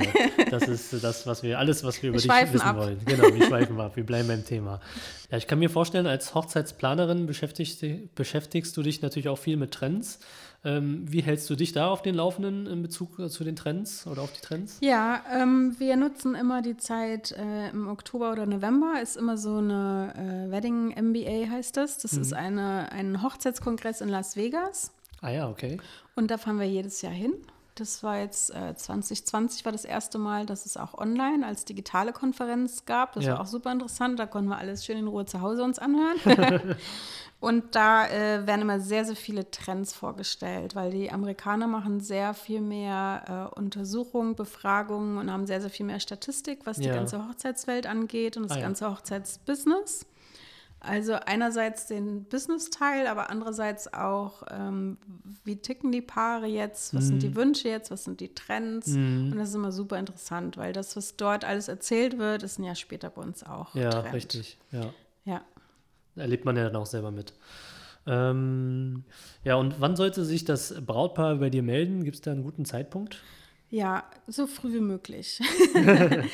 Das 0.50 0.62
ist 0.62 0.94
äh, 0.94 1.00
das, 1.00 1.26
was 1.26 1.42
wir, 1.42 1.58
alles, 1.58 1.84
was 1.84 2.02
wir 2.02 2.10
über 2.10 2.22
wir 2.22 2.32
dich 2.32 2.52
wissen 2.54 2.64
ab. 2.64 2.78
wollen. 2.78 2.98
Genau, 3.04 3.24
wir 3.24 3.46
schweifen 3.46 3.78
ab. 3.78 3.94
Wir 3.96 4.06
bleiben 4.06 4.28
beim 4.28 4.44
Thema. 4.44 4.80
Ja, 5.30 5.36
ich 5.36 5.46
kann 5.46 5.58
mir 5.58 5.68
vorstellen, 5.68 6.06
als 6.06 6.34
Hochzeitsplanerin 6.34 7.26
beschäftigst, 7.26 7.84
beschäftigst 8.14 8.74
du 8.76 8.82
dich 8.82 9.02
natürlich 9.02 9.28
auch 9.28 9.38
viel 9.38 9.58
mit 9.58 9.72
Trends. 9.72 10.18
Ähm, 10.66 11.04
wie 11.06 11.20
hältst 11.20 11.48
du 11.48 11.54
dich 11.54 11.72
da 11.72 11.88
auf 11.88 12.02
den 12.02 12.16
Laufenden 12.16 12.66
in 12.66 12.82
Bezug 12.82 13.20
äh, 13.20 13.28
zu 13.28 13.44
den 13.44 13.54
Trends 13.54 14.04
oder 14.06 14.22
auf 14.22 14.32
die 14.32 14.40
Trends? 14.40 14.78
Ja, 14.80 15.22
ähm, 15.32 15.76
wir 15.78 15.96
nutzen 15.96 16.34
immer 16.34 16.60
die 16.60 16.76
Zeit 16.76 17.30
äh, 17.32 17.68
im 17.70 17.86
Oktober 17.86 18.32
oder 18.32 18.46
November. 18.46 18.94
Ist 19.00 19.16
immer 19.16 19.36
so 19.36 19.58
eine 19.58 20.48
äh, 20.48 20.50
Wedding 20.50 20.88
MBA 20.88 21.50
heißt 21.50 21.76
das. 21.76 21.98
Das 21.98 22.14
mhm. 22.14 22.22
ist 22.22 22.32
eine, 22.32 22.90
ein 22.90 23.22
Hochzeitskongress 23.22 24.00
in 24.00 24.08
Las 24.08 24.36
Vegas. 24.36 24.90
Ah 25.26 25.30
ja, 25.30 25.48
okay. 25.48 25.78
Und 26.14 26.30
da 26.30 26.38
fahren 26.38 26.60
wir 26.60 26.68
jedes 26.68 27.02
Jahr 27.02 27.12
hin. 27.12 27.34
Das 27.74 28.02
war 28.02 28.18
jetzt 28.18 28.54
äh, 28.54 28.74
2020 28.74 29.64
war 29.64 29.72
das 29.72 29.84
erste 29.84 30.18
Mal, 30.18 30.46
dass 30.46 30.64
es 30.64 30.76
auch 30.76 30.94
online 30.94 31.44
als 31.44 31.64
digitale 31.64 32.12
Konferenz 32.12 32.86
gab. 32.86 33.12
Das 33.14 33.24
ja. 33.24 33.32
war 33.32 33.40
auch 33.40 33.46
super 33.46 33.72
interessant. 33.72 34.18
Da 34.20 34.26
konnten 34.26 34.48
wir 34.48 34.56
alles 34.56 34.84
schön 34.84 34.96
in 34.96 35.08
Ruhe 35.08 35.26
zu 35.26 35.40
Hause 35.40 35.64
uns 35.64 35.78
anhören. 35.80 36.76
Und 37.40 37.74
da 37.74 38.06
äh, 38.06 38.46
werden 38.46 38.62
immer 38.62 38.80
sehr, 38.80 39.04
sehr 39.04 39.16
viele 39.16 39.50
Trends 39.50 39.92
vorgestellt, 39.92 40.74
weil 40.74 40.90
die 40.90 41.10
Amerikaner 41.10 41.66
machen 41.66 42.00
sehr 42.00 42.32
viel 42.32 42.62
mehr 42.62 43.50
äh, 43.52 43.58
Untersuchungen, 43.58 44.36
Befragungen 44.36 45.18
und 45.18 45.30
haben 45.30 45.46
sehr, 45.46 45.60
sehr 45.60 45.68
viel 45.68 45.84
mehr 45.84 46.00
Statistik, 46.00 46.60
was 46.64 46.78
ja. 46.78 46.84
die 46.84 46.88
ganze 46.90 47.28
Hochzeitswelt 47.28 47.86
angeht 47.86 48.38
und 48.38 48.44
das 48.44 48.56
ah, 48.56 48.60
ganze 48.60 48.84
ja. 48.84 48.92
Hochzeitsbusiness. 48.92 50.06
Also 50.80 51.14
einerseits 51.14 51.86
den 51.86 52.24
Business-Teil, 52.24 53.06
aber 53.06 53.30
andererseits 53.30 53.92
auch, 53.92 54.42
ähm, 54.50 54.98
wie 55.42 55.56
ticken 55.56 55.90
die 55.90 56.02
Paare 56.02 56.46
jetzt, 56.46 56.94
was 56.94 57.04
mhm. 57.04 57.08
sind 57.08 57.22
die 57.22 57.28
mhm. 57.30 57.36
Wünsche 57.36 57.68
jetzt, 57.68 57.90
was 57.90 58.04
sind 58.04 58.20
die 58.20 58.34
Trends. 58.34 58.88
Mhm. 58.88 59.32
Und 59.32 59.38
das 59.38 59.48
ist 59.48 59.54
immer 59.54 59.72
super 59.72 59.98
interessant, 59.98 60.56
weil 60.56 60.72
das, 60.72 60.96
was 60.96 61.16
dort 61.16 61.44
alles 61.44 61.68
erzählt 61.68 62.18
wird, 62.18 62.42
ist 62.42 62.58
ein 62.58 62.64
Jahr 62.64 62.74
später 62.74 63.10
bei 63.10 63.22
uns 63.22 63.42
auch. 63.42 63.74
Ja, 63.74 63.90
Trend. 63.90 64.14
richtig. 64.14 64.58
Ja. 64.70 64.92
ja 65.24 65.42
erlebt 66.16 66.44
man 66.44 66.56
ja 66.56 66.64
dann 66.64 66.76
auch 66.76 66.86
selber 66.86 67.10
mit. 67.10 67.32
Ähm, 68.06 69.04
ja, 69.44 69.56
und 69.56 69.80
wann 69.80 69.96
sollte 69.96 70.24
sich 70.24 70.44
das 70.44 70.74
Brautpaar 70.84 71.36
bei 71.36 71.50
dir 71.50 71.62
melden? 71.62 72.04
Gibt 72.04 72.16
es 72.16 72.22
da 72.22 72.32
einen 72.32 72.42
guten 72.42 72.64
Zeitpunkt? 72.64 73.22
Ja, 73.68 74.04
so 74.26 74.46
früh 74.46 74.74
wie 74.74 74.80
möglich. 74.80 75.40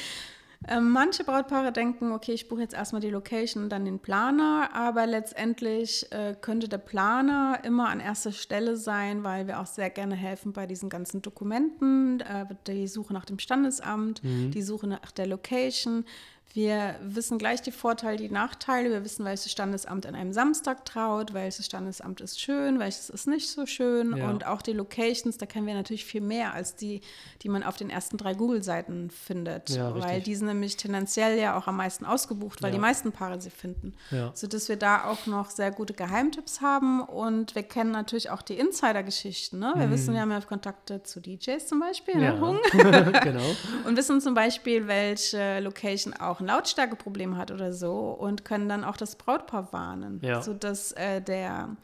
ähm, 0.69 0.91
manche 0.91 1.25
Brautpaare 1.25 1.73
denken, 1.73 2.13
okay, 2.13 2.33
ich 2.33 2.49
buche 2.49 2.61
jetzt 2.61 2.75
erstmal 2.75 3.01
die 3.01 3.11
Location 3.11 3.65
und 3.65 3.69
dann 3.71 3.85
den 3.85 3.99
Planer, 3.99 4.71
aber 4.73 5.07
letztendlich 5.07 6.07
äh, 6.13 6.35
könnte 6.41 6.69
der 6.69 6.79
Planer 6.79 7.59
immer 7.65 7.89
an 7.89 8.01
erster 8.01 8.33
Stelle 8.33 8.77
sein, 8.77 9.25
weil 9.25 9.47
wir 9.47 9.61
auch 9.61 9.67
sehr 9.67 9.91
gerne 9.91 10.15
helfen 10.15 10.53
bei 10.53 10.67
diesen 10.67 10.89
ganzen 10.89 11.21
Dokumenten, 11.23 12.21
äh, 12.21 12.47
die 12.67 12.87
Suche 12.87 13.13
nach 13.13 13.25
dem 13.25 13.39
Standesamt, 13.39 14.23
mhm. 14.23 14.51
die 14.53 14.63
Suche 14.63 14.87
nach 14.87 15.11
der 15.11 15.27
Location. 15.27 16.05
Wir 16.55 16.97
wissen 17.03 17.39
gleich 17.39 17.63
die 17.63 17.73
Vorteile, 17.73 18.19
die 18.19 18.29
Nachteile. 18.29 18.91
Wir 18.91 19.05
wissen, 19.05 19.25
welches 19.25 19.51
Standesamt 19.51 20.05
an 20.05 20.15
einem 20.15 20.33
Samstag 20.35 20.85
traut, 20.85 21.33
welches 21.33 21.65
Standesamt 21.65 22.21
ist 22.21 22.41
schön, 22.41 22.79
welches 22.79 23.09
ist 23.09 23.27
nicht 23.27 23.49
so 23.49 23.65
schön. 23.65 24.17
Ja. 24.17 24.29
Und 24.29 24.47
auch 24.47 24.61
die 24.61 24.75
Locations, 24.75 25.39
da 25.39 25.47
kennen 25.47 25.67
wir 25.67 25.75
natürlich 25.75 26.05
viel 26.05 26.21
mehr 26.21 26.53
als 26.53 26.77
die, 26.77 27.01
die 27.43 27.49
man 27.49 27.63
auf 27.63 27.77
den 27.77 27.89
ersten 27.89 28.19
drei 28.19 28.35
Google-Seiten 28.35 29.11
findet. 29.11 29.71
Ja, 29.71 29.99
weil 29.99 30.21
die 30.21 30.35
sind 30.35 30.47
nämlich 30.47 30.77
tendenziell 30.77 31.39
ja 31.39 31.57
auch 31.57 31.69
am 31.69 31.77
meisten 31.79 32.05
ausgebucht, 32.05 32.63
weil 32.63 32.71
ja. 32.71 32.77
die 32.77 32.81
meisten 32.81 33.13
Paare 33.13 33.41
sie 33.41 33.51
finden. 33.51 33.95
Ja. 34.11 34.31
Sodass 34.35 34.69
wir 34.69 34.77
da 34.77 35.05
auch 35.05 35.27
noch 35.27 35.49
sehr 35.49 35.71
gute 35.71 35.95
Geheimtipps 35.95 36.61
haben. 36.61 37.01
Und 37.01 37.55
wir 37.55 37.63
kennen 37.63 37.93
natürlich 37.93 38.29
auch 38.29 38.43
die 38.43 38.59
Insider-Geschichten. 38.59 39.59
Ne? 39.59 39.73
Wir 39.77 39.87
mhm. 39.87 39.93
wissen, 39.93 40.13
wir 40.13 40.21
haben 40.21 40.31
ja 40.31 40.41
Kontakte 40.43 41.03
zu 41.03 41.21
DJs 41.21 41.67
zum 41.67 41.81
Beispiel, 41.81 42.17
ne? 42.17 42.61
genau. 43.23 43.41
Und 43.87 43.97
wissen 43.97 44.21
zum 44.21 44.35
Beispiel, 44.35 44.87
welche 44.87 45.61
Location 45.61 46.13
auch 46.13 46.42
ein 46.43 46.47
Lautstärkeproblem 46.47 47.37
hat 47.37 47.51
oder 47.51 47.73
so 47.73 48.11
und 48.11 48.45
können 48.45 48.69
dann 48.69 48.85
auch 48.85 48.97
das 48.97 49.17
Brautpaar 49.17 49.73
warnen, 49.73 50.21
ja. 50.23 50.43
sodass 50.43 50.93
äh, 50.93 51.21
der 51.21 51.77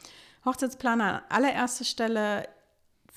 Hochzeitsplaner 0.45 1.05
an 1.15 1.21
allererster 1.29 1.85
Stelle 1.85 2.49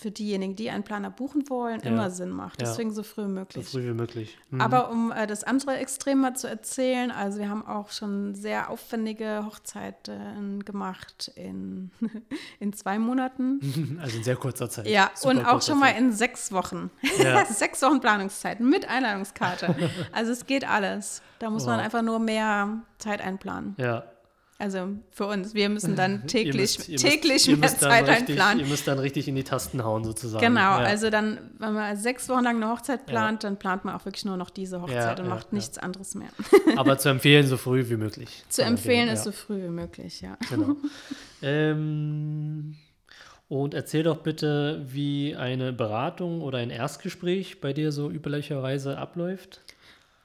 für 0.01 0.09
diejenigen, 0.09 0.55
die 0.55 0.71
einen 0.71 0.83
Planer 0.83 1.11
buchen 1.11 1.47
wollen, 1.47 1.79
ja. 1.81 1.87
immer 1.91 2.09
Sinn 2.09 2.31
macht. 2.31 2.59
Deswegen 2.59 2.89
ja. 2.89 2.95
so 2.95 3.03
früh 3.03 3.25
wie 3.25 3.31
möglich. 3.31 3.65
So 3.67 3.77
früh 3.77 3.87
wie 3.87 3.93
möglich. 3.93 4.35
Mhm. 4.49 4.59
Aber 4.59 4.89
um 4.89 5.11
äh, 5.11 5.27
das 5.27 5.43
andere 5.43 5.77
Extrem 5.77 6.21
mal 6.21 6.35
zu 6.35 6.47
erzählen, 6.47 7.11
also 7.11 7.37
wir 7.37 7.49
haben 7.49 7.65
auch 7.65 7.91
schon 7.91 8.33
sehr 8.33 8.71
aufwendige 8.71 9.45
Hochzeiten 9.45 10.65
gemacht 10.65 11.31
in, 11.35 11.91
in 12.59 12.73
zwei 12.73 12.97
Monaten. 12.97 13.59
Also 14.01 14.17
in 14.17 14.23
sehr 14.23 14.35
kurzer 14.35 14.69
Zeit. 14.69 14.87
Ja, 14.87 15.11
Super 15.13 15.29
und 15.29 15.45
auch 15.45 15.61
schon 15.61 15.79
Zeit. 15.79 15.93
mal 15.93 15.99
in 15.99 16.11
sechs 16.11 16.51
Wochen. 16.51 16.89
Ja. 17.19 17.45
sechs 17.49 17.81
Wochen 17.81 17.99
Planungszeit 17.99 18.59
mit 18.59 18.89
Einladungskarte. 18.89 19.75
also 20.11 20.31
es 20.31 20.45
geht 20.47 20.67
alles. 20.67 21.21
Da 21.39 21.49
muss 21.49 21.63
wow. 21.63 21.71
man 21.71 21.79
einfach 21.81 22.01
nur 22.01 22.19
mehr 22.19 22.81
Zeit 22.97 23.21
einplanen. 23.21 23.75
Ja. 23.77 24.05
Also 24.62 24.89
für 25.10 25.26
uns, 25.26 25.56
wir 25.56 25.69
müssen 25.69 25.95
dann 25.95 26.28
täglich, 26.28 26.78
müsst, 26.88 27.04
täglich 27.04 27.47
müsst, 27.47 27.60
mehr 27.60 27.78
Zeit 27.78 28.08
richtig, 28.08 28.30
einplanen. 28.30 28.60
Ihr 28.60 28.69
müsst 28.69 28.88
dann 28.88 29.00
richtig 29.00 29.28
in 29.28 29.34
die 29.34 29.43
Tasten 29.43 29.84
hauen 29.84 30.04
sozusagen. 30.04 30.45
Genau, 30.45 30.60
ja. 30.60 30.78
also 30.78 31.10
dann, 31.10 31.39
wenn 31.58 31.74
man 31.74 31.97
sechs 31.97 32.30
Wochen 32.30 32.43
lang 32.43 32.58
eine 32.58 32.69
Hochzeit 32.69 33.08
plant, 33.08 33.41
ja. 33.41 33.50
dann 33.50 33.58
plant 33.58 33.86
man 33.86 33.95
auch 33.95 34.06
wirklich 34.06 34.24
nur 34.24 34.38
noch 34.38 34.52
diese 34.52 34.80
Hochzeit 34.80 35.17
ja, 35.17 35.24
und 35.24 35.30
macht 35.32 35.52
nichts 35.52 35.80
anderes 35.80 36.13
mehr. 36.13 36.30
Aber 36.78 37.00
zu 37.00 37.10
empfehlen 37.10 37.47
so 37.47 37.58
früh 37.58 37.89
wie 37.89 37.97
möglich. 37.97 38.43
Zu 38.50 38.62
empfehlen 38.62 39.10
ist 39.10 39.24
so 39.24 39.32
früh 39.32 39.63
wie 39.63 39.69
möglich, 39.69 40.21
ja. 40.21 40.38
Genau. 40.52 40.76
ähm, 41.41 42.76
und 43.47 43.74
erzähl 43.74 44.04
doch 44.04 44.17
bitte, 44.17 44.86
wie 44.86 45.36
eine 45.36 45.74
Beratung 45.74 46.41
oder 46.41 46.60
ein 46.60 46.69
Erstgespräch 46.69 47.62
bei 47.62 47.74
dir 47.74 47.91
so 47.91 48.12
üblicherweise 48.12 49.00
abläuft. 49.00 49.62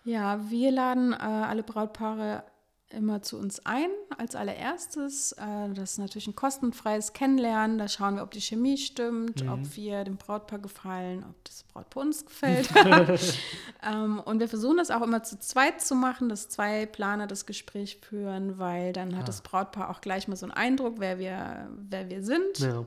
Ja, 0.04 0.38
wir 0.50 0.70
laden 0.70 1.14
äh, 1.14 1.16
alle 1.16 1.62
Brautpaare 1.62 2.44
immer 2.90 3.20
zu 3.20 3.36
uns 3.38 3.64
ein 3.66 3.90
als 4.16 4.36
allererstes. 4.36 5.32
Äh, 5.32 5.72
das 5.74 5.92
ist 5.92 5.98
natürlich 5.98 6.28
ein 6.28 6.36
kostenfreies 6.36 7.12
Kennenlernen. 7.12 7.78
Da 7.78 7.88
schauen 7.88 8.16
wir, 8.16 8.22
ob 8.22 8.30
die 8.30 8.40
Chemie 8.40 8.78
stimmt, 8.78 9.42
mhm. 9.42 9.52
ob 9.52 9.76
wir 9.76 10.04
dem 10.04 10.16
Brautpaar 10.16 10.60
gefallen, 10.60 11.24
ob 11.28 11.44
das 11.44 11.64
Brautpaar 11.64 12.04
uns 12.04 12.24
gefällt. 12.24 12.68
ähm, 13.82 14.20
und 14.20 14.38
wir 14.40 14.48
versuchen 14.48 14.76
das 14.76 14.90
auch 14.90 15.02
immer 15.02 15.22
zu 15.22 15.38
zweit 15.38 15.80
zu 15.80 15.94
machen, 15.94 16.28
dass 16.28 16.48
zwei 16.48 16.86
Planer 16.86 17.26
das 17.26 17.46
Gespräch 17.46 17.98
führen, 18.00 18.58
weil 18.58 18.92
dann 18.92 19.16
hat 19.16 19.24
ah. 19.24 19.26
das 19.26 19.42
Brautpaar 19.42 19.90
auch 19.90 20.00
gleich 20.00 20.28
mal 20.28 20.36
so 20.36 20.46
einen 20.46 20.52
Eindruck, 20.52 20.96
wer 20.98 21.18
wir, 21.18 21.68
wer 21.76 22.08
wir 22.08 22.22
sind. 22.22 22.58
Ja. 22.58 22.86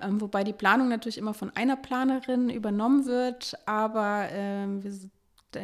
Ähm, 0.00 0.20
wobei 0.20 0.44
die 0.44 0.52
Planung 0.52 0.88
natürlich 0.88 1.18
immer 1.18 1.34
von 1.34 1.50
einer 1.54 1.76
Planerin 1.76 2.50
übernommen 2.50 3.06
wird, 3.06 3.54
aber 3.66 4.28
ähm, 4.30 4.82
wir 4.82 4.92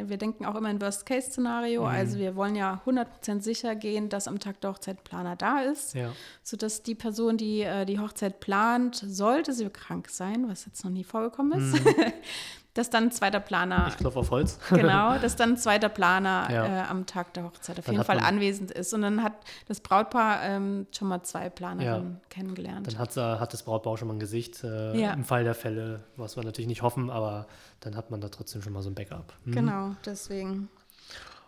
wir 0.05 0.17
denken 0.17 0.45
auch 0.45 0.55
immer 0.55 0.69
in 0.69 0.81
Worst-Case-Szenario. 0.81 1.81
Mhm. 1.81 1.87
Also 1.87 2.17
wir 2.17 2.35
wollen 2.35 2.55
ja 2.55 2.81
100% 2.85 3.41
sicher 3.41 3.75
gehen, 3.75 4.09
dass 4.09 4.27
am 4.27 4.39
Tag 4.39 4.61
der 4.61 4.71
Hochzeit 4.71 5.03
Planer 5.03 5.35
da 5.35 5.61
ist, 5.61 5.95
ja. 5.95 6.11
sodass 6.43 6.83
die 6.83 6.95
Person, 6.95 7.37
die 7.37 7.61
äh, 7.61 7.85
die 7.85 7.99
Hochzeit 7.99 8.39
plant, 8.39 8.95
sollte 8.95 9.53
sie 9.53 9.69
krank 9.69 10.09
sein, 10.09 10.49
was 10.49 10.65
jetzt 10.65 10.83
noch 10.83 10.91
nie 10.91 11.03
vorgekommen 11.03 11.59
ist, 11.59 11.83
mhm. 11.83 12.13
dass 12.73 12.89
dann 12.89 13.05
ein 13.05 13.11
zweiter 13.11 13.39
Planer. 13.39 13.87
Ich 13.89 13.97
klopfe 13.97 14.19
auf 14.19 14.31
Holz. 14.31 14.57
genau, 14.69 15.17
dass 15.17 15.35
dann 15.35 15.51
ein 15.51 15.57
zweiter 15.57 15.89
Planer 15.89 16.47
Ja. 16.51 16.65
äh, 16.65 16.89
am 16.89 17.05
Tag 17.05 17.33
der 17.33 17.43
Hochzeit 17.43 17.77
auf 17.79 17.85
Dann 17.85 17.95
jeden 17.95 18.05
Fall 18.05 18.17
man- 18.17 18.25
anwesend 18.25 18.71
ist. 18.71 18.93
Und 18.93 19.01
dann 19.01 19.21
hat 19.23 19.33
das 19.67 19.81
Brautpaar 19.81 20.41
ähm, 20.43 20.87
schon 20.95 21.07
mal 21.09 21.21
zwei 21.23 21.49
Planerinnen 21.49 22.21
kennengelernt. 22.29 22.87
Dann 22.87 22.97
hat, 22.97 23.17
äh, 23.17 23.21
hat 23.21 23.51
das 23.53 23.63
Brautpaar 23.63 23.97
schon 23.97 24.07
mal 24.07 24.13
ein 24.15 24.19
Gesicht. 24.19 24.63
Äh, 24.63 24.97
Ja. 24.99 25.13
Im 25.13 25.25
Fall 25.25 25.43
der 25.43 25.55
Fälle, 25.55 26.03
was 26.15 26.35
wir 26.37 26.43
natürlich 26.43 26.67
nicht 26.69 26.81
hoffen, 26.81 27.09
aber 27.09 27.47
dann 27.81 27.95
hat 27.95 28.09
man 28.11 28.21
da 28.21 28.29
trotzdem 28.29 28.61
schon 28.61 28.73
mal 28.73 28.81
so 28.81 28.89
ein 28.89 28.95
Backup. 28.95 29.33
Hm. 29.45 29.51
Genau, 29.53 29.95
deswegen. 30.05 30.69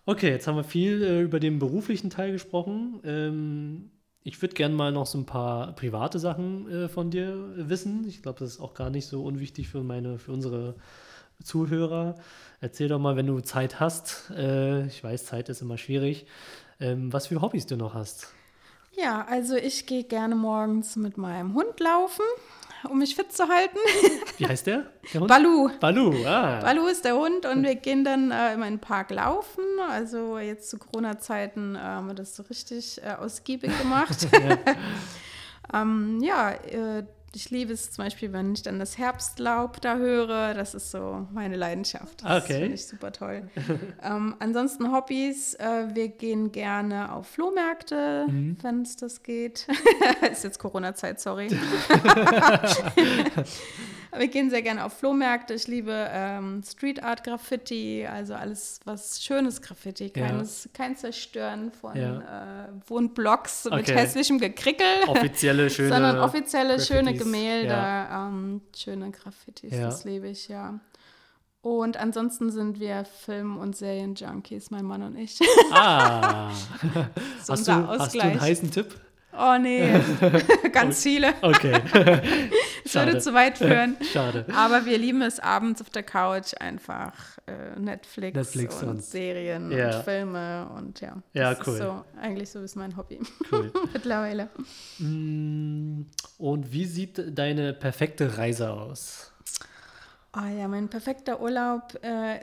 Okay, 0.06 0.30
jetzt 0.32 0.48
haben 0.48 0.58
wir 0.58 0.66
viel 0.66 1.02
äh, 1.02 1.22
über 1.22 1.40
den 1.40 1.60
beruflichen 1.60 2.10
Teil 2.10 2.34
gesprochen. 2.34 3.00
Ähm, 3.06 3.92
ich 4.26 4.42
würde 4.42 4.54
gerne 4.56 4.76
mal 4.76 4.92
noch 4.92 5.06
so 5.06 5.18
ein 5.18 5.26
paar 5.26 5.74
private 5.74 6.20
Sachen 6.20 6.70
äh, 6.70 6.90
von 6.90 7.10
dir 7.12 7.36
wissen. 7.56 8.06
Ich 8.08 8.22
glaube, 8.22 8.40
das 8.40 8.52
ist 8.52 8.60
auch 8.60 8.74
gar 8.74 8.90
nicht 8.90 9.06
so 9.08 9.24
unwichtig 9.24 9.70
für 9.70 9.82
meine, 9.84 10.18
für 10.20 10.32
unsere 10.34 10.76
Zuhörer. 11.42 12.16
Erzähl 12.62 12.88
doch 12.88 13.00
mal, 13.00 13.16
wenn 13.16 13.28
du 13.28 13.40
Zeit 13.42 13.80
hast. 13.80 14.32
Äh, 14.36 14.86
ich 14.88 15.04
weiß, 15.04 15.26
Zeit 15.26 15.50
ist 15.50 15.62
immer 15.62 15.78
schwierig. 15.78 16.26
Ähm, 16.80 17.12
was 17.14 17.28
für 17.28 17.42
Hobbys 17.42 17.66
du 17.66 17.78
noch 17.78 17.94
hast. 17.94 18.34
Ja, 18.96 19.26
also 19.28 19.56
ich 19.56 19.86
gehe 19.86 20.04
gerne 20.04 20.36
morgens 20.36 20.96
mit 20.96 21.18
meinem 21.18 21.56
Hund 21.56 21.80
laufen, 21.80 22.24
um 22.90 23.00
mich 23.00 23.16
fit 23.16 23.32
zu 23.32 23.48
halten. 23.48 23.78
Wie 24.38 24.46
heißt 24.46 24.68
der? 24.68 24.86
der 25.14 25.22
Hund? 25.22 25.30
Balu. 25.30 25.70
Balu, 25.80 26.26
ah. 26.26 26.60
Balu 26.62 26.88
ist 26.88 27.04
der 27.04 27.16
Hund 27.16 27.46
und 27.46 27.64
wir 27.64 27.76
gehen 27.76 28.04
dann 28.04 28.32
äh, 28.32 28.54
immer 28.54 28.68
in 28.68 28.76
den 28.76 28.80
Park 28.80 29.10
laufen. 29.10 29.64
Also 29.90 30.38
jetzt 30.38 30.70
zu 30.70 30.78
Corona-Zeiten 30.78 31.76
äh, 31.76 31.80
haben 31.80 32.08
wir 32.08 32.14
das 32.14 32.36
so 32.36 32.44
richtig 32.44 33.02
äh, 33.04 33.14
ausgiebig 33.14 33.72
gemacht. 33.80 34.28
ähm, 35.74 36.22
ja, 36.22 36.52
äh, 36.52 37.04
ich 37.36 37.50
liebe 37.50 37.74
es 37.74 37.92
zum 37.92 38.04
Beispiel, 38.06 38.32
wenn 38.34 38.54
ich 38.54 38.62
dann 38.62 38.80
das 38.80 38.98
Herbstlaub 38.98 39.82
da 39.82 39.98
höre. 39.98 40.54
Das 40.54 40.74
ist 40.76 40.92
so 40.92 41.28
meine 41.34 41.56
Leidenschaft. 41.56 42.24
Das 42.24 42.44
Okay. 42.44 42.60
finde 42.62 42.76
ich 42.76 42.86
super 42.86 43.12
toll. 43.12 43.50
ähm, 44.04 44.36
ansonsten 44.40 44.92
Hobbys. 44.94 45.56
Äh, 45.56 45.88
wir 45.94 46.10
gehen 46.10 46.52
gerne 46.52 47.12
auf 47.12 47.28
Flohmärkte, 47.28 48.26
Mhm. 48.28 48.58
wenn 48.62 48.82
es 48.84 48.96
das 48.96 49.24
geht. 49.24 49.68
ist 50.32 50.44
jetzt 50.44 50.60
Corona-Zeit, 50.60 51.20
sorry. 51.20 51.48
Wir 54.18 54.28
gehen 54.28 54.50
sehr 54.50 54.62
gerne 54.62 54.86
auf 54.86 54.94
Flohmärkte. 54.94 55.54
Ich 55.54 55.68
liebe 55.68 56.08
ähm, 56.12 56.62
Street 56.64 57.02
Art 57.04 57.24
Graffiti, 57.24 58.06
also 58.06 58.34
alles 58.36 58.80
was 58.86 59.24
schönes 59.24 59.62
Graffiti, 59.62 60.12
Ja. 60.16 60.28
keines, 60.28 60.70
kein 60.74 60.96
Zerstören 60.96 61.72
von 61.72 61.96
Ja. 61.96 62.66
äh, 62.66 62.68
Wohnblocks 62.88 63.66
mit 63.66 63.74
Okay. 63.74 63.94
hässlichem 63.96 64.40
Gekrickel, 64.40 64.86
Offizielle, 65.08 65.70
schöne. 65.70 65.90
sondern 65.90 66.20
offizielle 66.20 66.80
schöne 66.80 67.14
Graffitis, 67.14 67.24
Gemälde, 67.24 67.70
ja. 67.70 68.28
ähm, 68.28 68.62
schöne 68.76 69.12
Graffitis, 69.12 69.74
Ja. 69.74 69.86
das 69.86 70.04
liebe 70.06 70.28
ich, 70.28 70.48
ja. 70.48 70.80
Und 71.62 71.96
ansonsten 71.98 72.52
sind 72.52 72.80
wir 72.80 73.06
Film- 73.06 73.58
und 73.58 73.76
Serien-Junkies, 73.76 74.70
mein 74.70 74.84
Mann 74.86 75.02
und 75.02 75.16
ich. 75.18 75.40
Ah, 75.72 76.52
hast, 77.48 77.68
du, 77.68 77.72
hast 77.88 78.14
du 78.16 78.20
einen 78.20 78.40
heißen 78.42 78.70
Tipp? 78.70 78.94
oh 79.36 79.58
nee, 79.60 79.90
ganz 80.74 81.02
viele. 81.04 81.34
Okay. 81.42 81.82
Das 82.84 82.94
würde 82.96 83.18
zu 83.20 83.34
weit 83.34 83.58
führen. 83.58 83.98
Schade. 84.14 84.46
Aber 84.56 84.86
wir 84.86 84.98
lieben 84.98 85.22
es 85.22 85.40
abends 85.40 85.82
auf 85.82 85.90
der 85.90 86.04
Couch 86.04 86.54
einfach 86.60 87.14
äh, 87.48 87.80
Netflix, 87.80 88.36
Netflix 88.36 88.82
und, 88.84 88.90
und- 88.90 89.04
Serien 89.04 89.72
Ja. 89.72 89.98
und 89.98 90.04
Filme 90.04 90.70
und 90.76 91.02
ja. 91.02 91.22
Ja, 91.34 91.56
cool. 91.66 91.78
So, 91.78 92.06
eigentlich 92.22 92.50
so 92.50 92.60
ist 92.62 92.76
mein 92.76 92.96
Hobby 92.98 93.20
Cool. 93.52 93.72
mittlerweile. 93.94 94.50
Mm, 95.00 96.04
Und 96.38 96.72
wie 96.72 96.86
sieht 96.86 97.38
deine 97.38 97.74
perfekte 97.74 98.38
Reise 98.38 98.72
aus? 98.72 99.32
Ah 100.32 100.50
ja, 100.50 100.68
mein 100.68 100.90
perfekter 100.90 101.42
Urlaub. 101.42 101.94
Äh, 102.04 102.40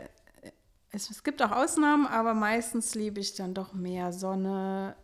es, 0.92 1.10
es 1.10 1.22
gibt 1.22 1.42
auch 1.42 1.52
Ausnahmen, 1.52 2.06
aber 2.06 2.34
meistens 2.34 2.94
liebe 2.94 3.20
ich 3.20 3.34
dann 3.34 3.54
doch 3.54 3.72
mehr 3.72 4.12
Sonne. 4.12 4.94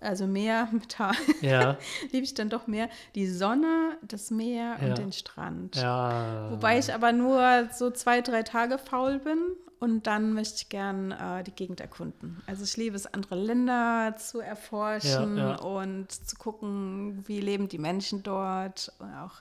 Also 0.00 0.26
mehr 0.26 0.68
mit 0.72 0.96
Ja, 1.42 1.76
liebe 2.12 2.24
ich 2.24 2.34
dann 2.34 2.48
doch 2.48 2.66
mehr 2.66 2.88
die 3.14 3.26
Sonne, 3.26 3.98
das 4.02 4.30
Meer 4.30 4.76
Ja. 4.80 4.88
und 4.88 4.98
den 4.98 5.12
Strand. 5.12 5.76
ja. 5.76 6.50
Wobei 6.50 6.78
ich 6.78 6.92
aber 6.94 7.12
nur 7.12 7.68
so 7.72 7.90
zwei, 7.90 8.20
drei 8.22 8.42
Tage 8.42 8.78
faul 8.78 9.18
bin 9.18 9.38
und 9.78 10.06
dann 10.06 10.32
möchte 10.34 10.56
ich 10.56 10.68
gern 10.68 11.10
äh, 11.12 11.42
die 11.44 11.52
Gegend 11.52 11.80
erkunden. 11.80 12.42
Also 12.46 12.64
ich 12.64 12.76
liebe 12.76 12.96
es, 12.96 13.06
andere 13.06 13.34
Länder 13.34 14.14
zu 14.18 14.40
erforschen 14.40 15.38
und 15.56 16.10
zu 16.12 16.36
gucken, 16.36 17.22
wie 17.26 17.40
leben 17.40 17.68
die 17.68 17.78
Menschen 17.78 18.22
dort 18.22 18.92
und 18.98 19.12
auch 19.14 19.40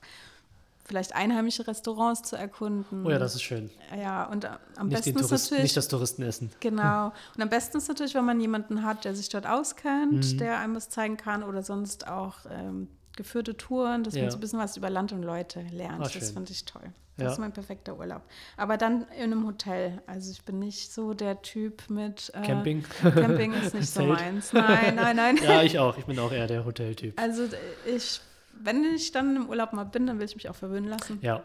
vielleicht 0.89 1.15
einheimische 1.15 1.65
Restaurants 1.67 2.23
zu 2.23 2.35
erkunden. 2.35 3.05
Oh 3.05 3.09
ja, 3.11 3.17
das 3.19 3.35
ist 3.35 3.43
schön. 3.43 3.69
Ja, 3.97 4.25
und 4.25 4.43
äh, 4.43 4.49
am 4.75 4.87
Nicht, 4.89 4.97
besten 5.05 5.17
ist 5.19 5.27
Touristen, 5.29 5.45
natürlich 5.53 5.63
nicht 5.63 5.77
das 5.77 5.87
Touristenessen. 5.87 6.51
Genau. 6.59 7.13
Und 7.35 7.41
am 7.41 7.49
besten 7.49 7.77
ist 7.77 7.87
natürlich, 7.87 8.15
wenn 8.15 8.25
man 8.25 8.41
jemanden 8.41 8.83
hat, 8.83 9.05
der 9.05 9.15
sich 9.15 9.29
dort 9.29 9.45
auskennt, 9.47 10.33
Mhm. 10.33 10.37
der 10.39 10.57
einem 10.59 10.75
was 10.75 10.89
zeigen 10.89 11.15
kann 11.15 11.43
oder 11.43 11.61
sonst 11.63 12.07
auch 12.07 12.37
ähm, 12.51 12.89
geführte 13.15 13.55
Touren, 13.55 14.03
dass 14.03 14.15
Ja. 14.15 14.23
man 14.23 14.31
so 14.31 14.37
ein 14.37 14.41
bisschen 14.41 14.59
was 14.59 14.75
über 14.77 14.89
Land 14.89 15.11
und 15.13 15.23
Leute 15.23 15.61
lernt. 15.71 16.01
Ah, 16.01 16.09
das 16.11 16.31
finde 16.31 16.51
ich 16.51 16.65
toll. 16.65 16.91
Das 17.17 17.25
Ja. 17.25 17.31
ist 17.33 17.39
mein 17.39 17.51
perfekter 17.51 17.97
Urlaub. 17.99 18.21
Aber 18.55 18.77
dann 18.77 19.05
in 19.17 19.23
einem 19.23 19.45
Hotel. 19.45 20.01
Also 20.07 20.31
ich 20.31 20.41
bin 20.43 20.57
nicht 20.59 20.93
so 20.93 21.13
der 21.13 21.41
Typ 21.41 21.89
mit 21.89 22.31
äh, 22.33 22.41
Camping? 22.43 22.83
Camping 23.01 23.51
ist 23.53 23.73
nicht 23.75 23.89
so 23.89 24.03
meins. 24.05 24.53
Nein, 24.53 24.95
nein, 24.95 25.15
nein. 25.17 25.37
Ja, 25.43 25.61
ich 25.63 25.77
auch. 25.77 25.97
Ich 25.97 26.05
bin 26.05 26.17
auch 26.17 26.31
eher 26.31 26.47
der 26.47 26.63
Hoteltyp. 26.63 27.19
Also 27.21 27.43
ich, 27.85 28.21
wenn 28.59 28.83
ich 28.95 29.11
dann 29.11 29.35
im 29.35 29.49
Urlaub 29.49 29.73
mal 29.73 29.85
bin, 29.85 30.07
dann 30.07 30.19
will 30.19 30.25
ich 30.25 30.35
mich 30.35 30.49
auch 30.49 30.55
verwöhnen 30.55 30.89
lassen. 30.89 31.19
Ja, 31.21 31.43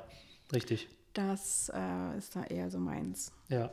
richtig. 0.53 0.89
Das 1.15 1.71
äh, 1.75 2.19
ist 2.19 2.35
da 2.37 2.45
eher 2.45 2.71
so 2.71 2.79
meins. 2.79 3.33
Ja. 3.49 3.71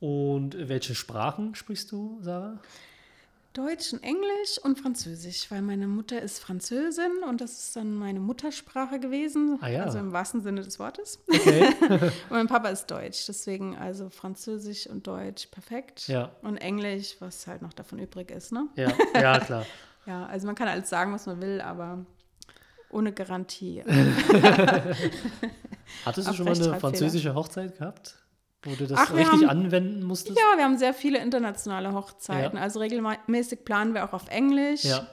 Und 0.00 0.56
welche 0.68 0.94
Sprachen 0.94 1.54
sprichst 1.54 1.90
du, 1.92 2.18
Sarah? 2.20 2.58
Deutsch 3.54 3.92
und 3.92 4.02
Englisch 4.02 4.58
und 4.64 4.80
Französisch, 4.80 5.48
weil 5.52 5.62
meine 5.62 5.86
Mutter 5.86 6.20
ist 6.20 6.40
Französin 6.40 7.22
und 7.28 7.40
das 7.40 7.52
ist 7.52 7.76
dann 7.76 7.94
meine 7.94 8.18
Muttersprache 8.18 8.98
gewesen, 8.98 9.58
Ah 9.60 9.68
ja. 9.68 9.84
also 9.84 9.98
im 10.00 10.10
wahrsten 10.12 10.42
Sinne 10.42 10.62
des 10.62 10.80
Wortes. 10.80 11.20
Okay. 11.28 11.72
Und 12.28 12.30
mein 12.30 12.48
Papa 12.48 12.68
ist 12.70 12.90
Deutsch, 12.90 13.26
deswegen 13.28 13.76
also 13.76 14.10
Französisch 14.10 14.88
und 14.88 15.06
Deutsch 15.06 15.46
perfekt. 15.46 16.08
Ja. 16.08 16.32
Und 16.42 16.56
Englisch, 16.56 17.14
was 17.20 17.46
halt 17.46 17.62
noch 17.62 17.72
davon 17.72 18.00
übrig 18.00 18.32
ist, 18.32 18.50
ne? 18.50 18.66
ja, 18.74 18.92
ja, 19.14 19.38
klar. 19.38 19.64
Ja, 20.06 20.26
also 20.26 20.46
man 20.46 20.54
kann 20.54 20.68
alles 20.68 20.90
sagen, 20.90 21.14
was 21.14 21.24
man 21.24 21.40
will, 21.40 21.62
aber 21.62 22.04
ohne 22.94 23.12
Garantie. 23.12 23.82
Hattest 26.04 26.26
du 26.26 26.30
Auf 26.30 26.36
schon 26.36 26.44
mal 26.46 26.54
eine 26.54 26.80
französische 26.80 27.34
Hochzeit 27.34 27.78
gehabt? 27.78 28.16
Wo 28.62 28.74
du 28.74 28.86
das 28.86 28.98
Ach, 28.98 29.14
richtig 29.14 29.42
haben- 29.46 29.64
anwenden 29.64 30.02
musstest? 30.04 30.38
Ja, 30.38 30.56
wir 30.56 30.64
haben 30.64 30.78
sehr 30.78 30.94
viele 30.94 31.18
internationale 31.18 31.92
Hochzeiten. 31.92 32.56
Ja. 32.56 32.62
Also 32.62 32.80
regelmäßig 32.80 33.64
planen 33.64 33.92
wir 33.94 34.04
auch 34.04 34.12
auf 34.14 34.28
Englisch. 34.28 34.84
Ja. 34.84 35.06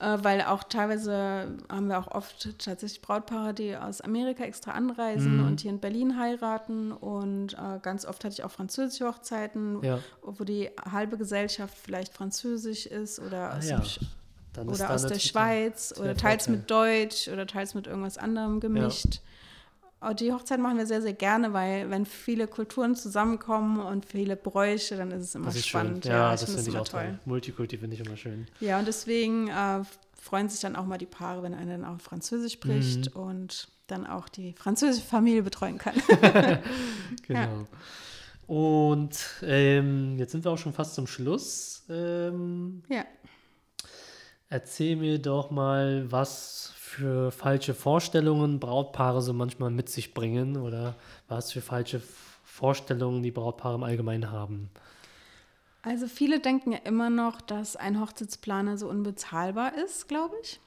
Äh, 0.00 0.18
weil 0.22 0.40
auch 0.42 0.62
teilweise 0.64 1.58
haben 1.68 1.88
wir 1.88 1.98
auch 1.98 2.06
oft 2.08 2.56
tatsächlich 2.64 3.02
Brautpaare, 3.02 3.52
die 3.52 3.76
aus 3.76 4.00
Amerika 4.00 4.44
extra 4.44 4.70
anreisen 4.70 5.38
Mhm. 5.40 5.46
und 5.46 5.60
hier 5.60 5.72
in 5.72 5.80
Berlin 5.80 6.18
heiraten. 6.18 6.92
Und 6.92 7.54
äh, 7.54 7.80
ganz 7.82 8.06
oft 8.06 8.24
hatte 8.24 8.32
ich 8.32 8.44
auch 8.44 8.50
französische 8.52 9.06
Hochzeiten, 9.06 9.82
Ja. 9.82 9.98
wo 10.22 10.44
die 10.44 10.70
halbe 10.90 11.18
Gesellschaft 11.18 11.76
vielleicht 11.76 12.14
französisch 12.14 12.86
ist 12.86 13.18
oder 13.18 13.50
Ah, 13.52 13.58
aus, 13.58 13.68
ja. 13.68 13.78
dem 13.80 13.84
Dann 14.52 14.68
oder 14.68 14.90
aus 14.90 15.06
der 15.06 15.18
Schweiz 15.18 15.90
der 15.90 16.04
oder 16.04 16.14
teils 16.16 16.44
Vorteil. 16.44 16.56
mit 16.60 16.70
Deutsch 16.70 17.28
oder 17.28 17.46
teils 17.46 17.74
mit 17.74 17.86
irgendwas 17.86 18.18
anderem 18.18 18.60
gemischt. 18.60 19.20
Aber 20.00 20.14
Die 20.14 20.32
Hochzeit 20.32 20.60
machen 20.60 20.78
wir 20.78 20.86
sehr, 20.86 21.02
sehr 21.02 21.12
gerne, 21.12 21.52
weil 21.52 21.90
wenn 21.90 22.06
viele 22.06 22.46
Kulturen 22.46 22.94
zusammenkommen 22.94 23.80
und 23.80 24.06
viele 24.06 24.36
Bräuche, 24.36 24.96
dann 24.96 25.10
ist 25.10 25.22
es 25.24 25.34
immer 25.34 25.48
ist 25.48 25.66
spannend. 25.66 26.04
schön. 26.04 26.12
Ja, 26.12 26.34
ich 26.34 26.40
das 26.40 26.50
finde 26.50 26.62
ich 26.62 26.68
immer 26.68 26.82
auch 26.82 26.88
toll. 26.88 27.18
Multikulti 27.24 27.78
finde 27.78 27.96
ich 27.96 28.06
immer 28.06 28.16
schön. 28.16 28.46
Ja, 28.60 28.78
und 28.78 28.86
deswegen 28.86 29.48
äh, 29.48 29.82
freuen 30.20 30.48
sich 30.48 30.60
dann 30.60 30.76
auch 30.76 30.84
mal 30.86 30.98
die 30.98 31.06
Paare, 31.06 31.42
wenn 31.42 31.52
einer 31.54 31.78
dann 31.78 31.84
auch 31.84 32.00
Französisch 32.00 32.52
spricht 32.52 33.14
Mhm. 33.14 33.20
und 33.20 33.68
dann 33.88 34.06
auch 34.06 34.28
die 34.28 34.52
französische 34.52 35.04
Familie 35.06 35.42
betreuen 35.42 35.78
kann. 35.78 35.94
Genau. 37.26 37.66
Und 38.46 39.18
ähm, 39.42 40.16
jetzt 40.18 40.32
sind 40.32 40.44
wir 40.44 40.50
auch 40.52 40.58
schon 40.58 40.72
fast 40.72 40.94
zum 40.94 41.06
Schluss. 41.06 41.82
Ähm, 41.90 42.82
ja. 42.88 43.04
Erzähl 44.50 44.96
mir 44.96 45.18
doch 45.18 45.50
mal, 45.50 46.10
was 46.10 46.72
für 46.76 47.30
falsche 47.30 47.74
Vorstellungen 47.74 48.60
Brautpaare 48.60 49.22
so 49.22 49.32
manchmal 49.32 49.70
mit 49.70 49.88
sich 49.88 50.14
bringen 50.14 50.56
oder 50.56 50.94
was 51.28 51.52
für 51.52 51.60
falsche 51.60 52.00
Vorstellungen 52.44 53.22
die 53.22 53.30
Brautpaare 53.30 53.76
im 53.76 53.82
Allgemeinen 53.82 54.30
haben. 54.30 54.70
Also 55.82 56.08
viele 56.08 56.40
denken 56.40 56.72
ja 56.72 56.78
immer 56.84 57.08
noch, 57.08 57.40
dass 57.40 57.76
ein 57.76 58.00
Hochzeitsplaner 58.00 58.78
so 58.78 58.88
unbezahlbar 58.88 59.76
ist, 59.78 60.08
glaube 60.08 60.34
ich. 60.42 60.60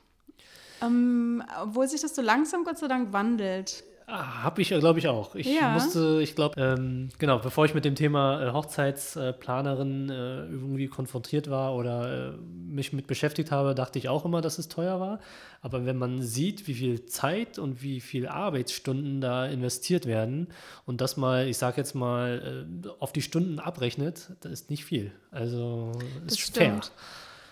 Ähm, 0.82 1.44
obwohl 1.62 1.88
sich 1.88 2.02
das 2.02 2.16
so 2.16 2.22
langsam 2.22 2.64
Gott 2.64 2.78
sei 2.78 2.88
Dank 2.88 3.12
wandelt. 3.14 3.84
Ah, 4.14 4.44
Habe 4.44 4.62
ich, 4.62 4.68
glaube 4.70 5.00
ich, 5.00 5.08
auch. 5.08 5.36
Ich 5.36 5.48
Ja. 5.48 5.70
musste, 5.70 6.20
ich 6.22 6.36
glaube, 6.36 6.60
ähm, 6.60 7.08
genau, 7.18 7.40
bevor 7.40 7.64
ich 7.64 7.74
mit 7.74 7.86
dem 7.86 7.96
Thema 7.96 8.46
äh, 8.46 8.52
Hochzeitsplanerin 8.52 10.10
äh, 10.10 10.46
irgendwie 10.48 10.88
konfrontiert 10.88 11.50
war 11.50 11.76
oder 11.76 12.34
äh, 12.34 12.38
mich 12.38 12.92
mit 12.92 13.08
beschäftigt 13.08 13.52
habe, 13.52 13.74
dachte 13.74 13.98
ich 14.00 14.10
auch 14.10 14.26
immer, 14.26 14.42
dass 14.42 14.58
es 14.60 14.68
teuer 14.68 15.00
war. 15.00 15.20
Aber 15.62 15.86
wenn 15.86 15.96
man 15.98 16.22
sieht, 16.22 16.68
wie 16.68 16.74
viel 16.74 17.06
Zeit 17.06 17.58
und 17.58 17.82
wie 17.84 18.02
viel 18.02 18.28
Arbeitsstunden 18.28 19.22
da 19.22 19.46
investiert 19.46 20.06
werden 20.06 20.48
und 20.86 21.00
das 21.00 21.16
mal, 21.16 21.48
ich 21.48 21.58
sage 21.58 21.78
jetzt 21.78 21.96
mal, 21.96 22.66
äh, 22.84 22.90
auf 23.00 23.14
die 23.14 23.22
Stunden 23.22 23.60
abrechnet, 23.60 24.32
das 24.42 24.52
ist 24.52 24.70
nicht 24.70 24.84
viel. 24.84 25.14
Also 25.32 25.94
Das 26.26 26.34
ist 26.34 26.42
fair. 26.54 26.66
stimmt. 26.82 26.92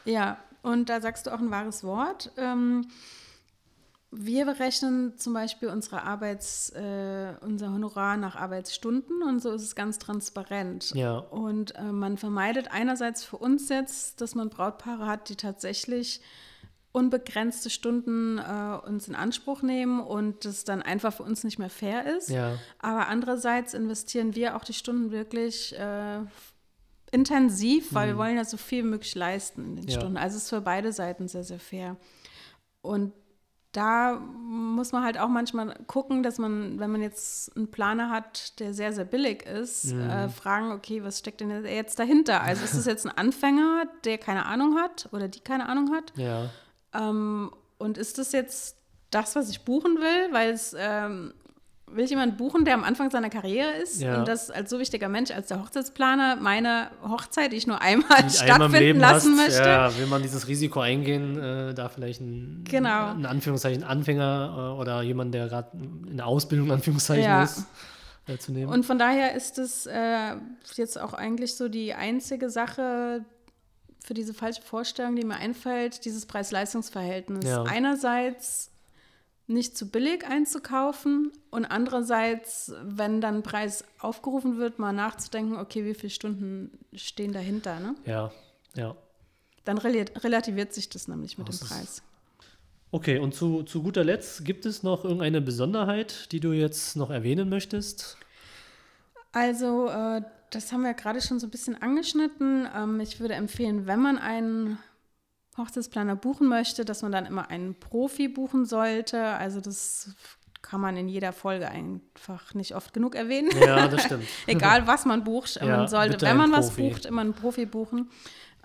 Ja, 0.04 0.38
und 0.62 0.89
da 0.89 1.00
sagst 1.00 1.28
du 1.28 1.34
auch 1.34 1.39
ein 1.39 1.52
wahres 1.52 1.86
Wort. 1.86 2.32
Ähm, 2.38 2.86
wir 4.12 4.45
berechnen 4.45 5.17
zum 5.17 5.34
Beispiel 5.34 5.69
unsere 5.69 6.02
Arbeits, 6.04 6.69
äh, 6.72 7.34
unser 7.41 7.72
Honorar 7.72 8.17
nach 8.17 8.36
Arbeitsstunden 8.36 9.22
und 9.22 9.39
so 9.41 9.52
ist 9.52 9.62
es 9.62 9.76
ganz 9.76 10.00
transparent. 10.00 10.91
Ja. 10.95 11.17
Und 11.17 11.76
äh, 11.76 11.84
man 11.84 12.17
vermeidet 12.17 12.72
einerseits 12.72 13.24
für 13.24 13.38
uns 13.38 13.69
jetzt, 13.69 14.22
dass 14.22 14.34
man 14.34 14.50
Brautpaare 14.50 15.06
hat, 15.06 15.30
die 15.30 15.36
tatsächlich 15.36 16.22
unbegrenzte 16.91 17.69
Stunden 17.69 18.39
äh, 18.39 18.80
uns 18.88 19.08
in 19.08 19.13
Anspruch 19.13 19.62
nehmen 19.62 20.00
und 20.00 20.43
das 20.43 20.63
dann 20.63 20.82
einfach 20.82 21.13
für 21.13 21.22
uns 21.24 21.43
nicht 21.43 21.60
mehr 21.60 21.69
fair 21.69 22.17
ist. 22.17 22.30
Ja. 22.30 22.58
Aber 22.80 23.08
andererseits 23.10 23.76
investieren 23.76 24.34
wir 24.34 24.56
auch 24.56 24.63
die 24.63 24.74
Stunden 24.74 25.12
wirklich 25.12 25.78
äh, 25.78 26.22
intensiv, 27.12 27.93
weil 27.93 28.08
wir 28.10 28.17
wollen 28.17 28.38
ja 28.38 28.45
so 28.45 28.58
viel 28.58 28.84
wie 28.84 28.89
möglich 28.89 29.13
leisten 29.13 29.63
in 29.63 29.76
den 29.76 29.86
Mhm. 29.86 29.89
Ja. 29.91 30.00
Stunden. 30.00 30.17
Also 30.17 30.38
es 30.38 30.43
ist 30.43 30.50
für 30.50 30.62
beide 30.62 30.91
Seiten 30.91 31.28
sehr, 31.28 31.43
sehr 31.43 31.60
fair. 31.60 31.95
Und 32.82 33.13
da 33.71 34.15
muss 34.15 34.91
man 34.93 35.03
halt 35.03 35.19
auch 35.19 35.27
manchmal 35.27 35.75
gucken, 35.86 36.23
dass 36.23 36.39
man, 36.39 36.79
wenn 36.79 36.91
man 36.91 37.01
jetzt 37.03 37.55
einen 37.55 37.69
Planer 37.69 38.10
hat, 38.10 38.60
der 38.60 38.73
sehr, 38.73 38.93
sehr 38.93 39.05
billig 39.05 39.43
ist, 39.45 39.93
Mhm. 39.93 40.10
äh, 40.10 40.29
fragen, 40.29 40.71
okay, 40.71 41.03
was 41.03 41.19
steckt 41.19 41.41
denn 41.41 41.63
jetzt 41.65 41.99
dahinter? 41.99 42.41
Also 42.41 42.63
ist 42.63 42.73
es 42.73 42.86
jetzt 42.86 43.05
ein 43.05 43.15
Anfänger, 43.15 43.84
der 44.05 44.17
keine 44.17 44.45
Ahnung 44.47 44.75
hat 44.77 45.08
oder 45.12 45.27
die 45.27 45.39
keine 45.39 45.69
Ahnung 45.69 45.91
hat? 45.93 46.13
Ja. 46.17 46.49
Ähm, 46.93 47.51
und 47.77 47.97
ist 47.99 48.17
das 48.17 48.32
jetzt 48.32 48.75
das, 49.12 49.36
was 49.36 49.49
ich 49.49 49.63
buchen 49.65 49.97
will? 49.97 50.32
Weil 50.34 50.49
es 50.51 50.75
ähm, 50.77 51.34
will 51.93 52.04
ich 52.04 52.10
jemanden 52.10 52.38
buchen, 52.38 52.65
der 52.65 52.73
am 52.75 52.84
Anfang 52.84 53.10
seiner 53.12 53.30
Karriere 53.30 53.71
ist 53.71 54.02
Ja. 54.02 54.19
und 54.19 54.28
das 54.28 54.52
als 54.52 54.69
so 54.69 54.80
wichtiger 54.80 55.10
Mensch, 55.10 55.32
als 55.32 55.47
der 55.47 55.62
Hochzeitsplaner, 55.62 56.36
meine 56.38 56.91
Hochzeit, 57.08 57.52
die 57.52 57.58
ich 57.58 57.67
nur 57.67 57.82
einmal 57.82 58.10
einmal 58.17 58.23
im 58.23 58.30
stattfinden 58.30 58.73
Leben 58.78 58.99
lassen 58.99 59.38
hast, 59.38 59.47
möchte. 59.47 59.67
Ja, 59.69 59.97
will 59.97 60.06
man 60.08 60.21
dieses 60.21 60.47
Risiko 60.47 60.80
eingehen, 60.82 61.38
äh, 61.39 61.73
da 61.73 61.89
vielleicht 61.89 62.21
ein, 62.21 62.63
Genau. 62.69 63.12
in 63.13 63.25
Anführungszeichen 63.25 63.84
Anfänger 63.84 64.73
äh, 64.78 64.80
oder 64.80 65.02
jemand, 65.02 65.34
der 65.34 65.47
gerade 65.47 65.69
in 66.10 66.17
der 66.17 66.28
Ausbildung 66.28 66.67
in 66.67 66.73
Anführungszeichen 66.73 67.23
Ja. 67.23 67.43
ist, 67.43 67.65
äh, 68.28 68.38
zu 68.38 68.52
nehmen. 68.52 68.71
Und 68.71 68.86
von 68.86 68.99
daher 68.99 69.34
ist 69.36 69.58
es 69.58 69.86
äh, 69.88 70.36
jetzt 70.75 70.99
auch 70.99 71.13
eigentlich 71.13 71.56
so 71.56 71.69
die 71.69 71.93
einzige 71.93 72.49
Sache 72.49 73.25
für 74.04 74.13
diese 74.13 74.34
falsche 74.34 74.62
Vorstellung, 74.62 75.15
die 75.15 75.25
mir 75.25 75.36
einfällt, 75.36 76.06
dieses 76.06 76.25
Preis-Leistungs-Verhältnis. 76.25 77.45
Ja. 77.45 77.63
Einerseits 77.63 78.71
nicht 79.50 79.76
zu 79.78 79.90
billig 79.90 80.26
einzukaufen 80.28 81.32
und 81.50 81.66
andererseits, 81.66 82.72
wenn 82.84 83.20
dann 83.20 83.44
Preis 83.44 83.84
aufgerufen 84.00 84.58
wird, 84.58 84.80
mal 84.80 84.94
nachzudenken, 84.94 85.58
okay, 85.58 85.86
wie 85.86 85.94
viele 85.94 86.12
Stunden 86.12 86.72
stehen 86.94 87.34
dahinter. 87.34 87.80
Ne? 87.80 87.96
ja, 88.06 88.32
ja. 88.76 88.96
Dann 89.66 89.78
rel 89.78 90.06
relativiert 90.16 90.74
sich 90.74 90.90
das 90.90 91.08
nämlich 91.08 91.38
mit 91.38 91.48
Das 91.48 91.60
dem 91.60 91.68
Preis. 91.68 92.02
Okay, 92.92 93.20
und 93.20 93.36
zu, 93.36 93.64
zu 93.64 93.84
guter 93.84 94.04
Letzt, 94.04 94.46
gibt 94.46 94.66
es 94.66 94.82
noch 94.82 95.04
irgendeine 95.04 95.42
Besonderheit, 95.42 96.32
die 96.32 96.40
du 96.40 96.54
jetzt 96.54 96.96
noch 96.96 97.12
erwähnen 97.12 97.50
möchtest? 97.50 98.18
Also, 99.32 99.90
äh, 99.90 100.24
das 100.50 100.72
haben 100.72 100.82
wir 100.82 100.96
gerade 100.96 101.22
schon 101.22 101.40
so 101.40 101.46
ein 101.46 101.52
bisschen 101.52 101.80
angeschnitten. 101.80 102.68
Ähm, 102.76 103.00
ich 103.00 103.20
würde 103.20 103.36
empfehlen, 103.36 103.86
wenn 103.86 104.00
man 104.00 104.18
einen 104.18 104.80
Hochzeitsplaner 105.60 106.15
buchen 106.15 106.48
möchte, 106.48 106.86
dass 106.86 107.02
man 107.02 107.12
dann 107.12 107.26
immer 107.26 107.50
einen 107.50 107.76
Profi 107.76 108.28
buchen 108.28 108.65
sollte. 108.65 109.22
Also, 109.24 109.62
das 109.62 110.10
kann 110.62 110.82
man 110.82 110.98
in 110.98 111.08
jeder 111.08 111.32
Folge 111.32 111.69
einfach 111.69 112.54
nicht 112.54 112.76
oft 112.76 112.93
genug 112.93 113.15
erwähnen. 113.15 113.50
Ja, 113.65 113.88
das 113.88 114.04
stimmt. 114.04 114.26
Egal, 114.48 114.88
was 114.88 115.06
man 115.06 115.24
bucht, 115.24 115.56
Ja, 115.56 115.65
man 115.78 115.88
sollte, 115.88 116.26
wenn 116.26 116.38
man 116.38 116.52
was 116.52 116.72
bucht, 116.72 117.06
immer 117.06 117.22
einen 117.22 117.34
Profi 117.34 117.65
buchen. 117.65 118.10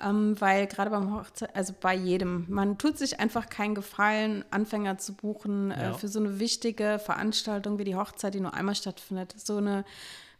Ähm, 0.02 0.34
weil 0.40 0.66
gerade 0.66 0.90
beim 0.90 1.14
Hochzeit, 1.14 1.54
also 1.54 1.72
bei 1.80 1.94
jedem, 1.94 2.46
man 2.48 2.78
tut 2.78 2.98
sich 2.98 3.20
einfach 3.20 3.48
keinen 3.48 3.76
Gefallen, 3.76 4.44
Anfänger 4.50 4.98
zu 4.98 5.14
buchen 5.14 5.70
Ja. 5.70 5.90
äh, 5.90 5.94
für 5.94 6.08
so 6.08 6.18
eine 6.18 6.40
wichtige 6.40 6.98
Veranstaltung 6.98 7.78
wie 7.78 7.84
die 7.84 7.94
Hochzeit, 7.94 8.34
die 8.34 8.40
nur 8.40 8.54
einmal 8.54 8.74
stattfindet. 8.74 9.34
So 9.36 9.58
eine, 9.58 9.84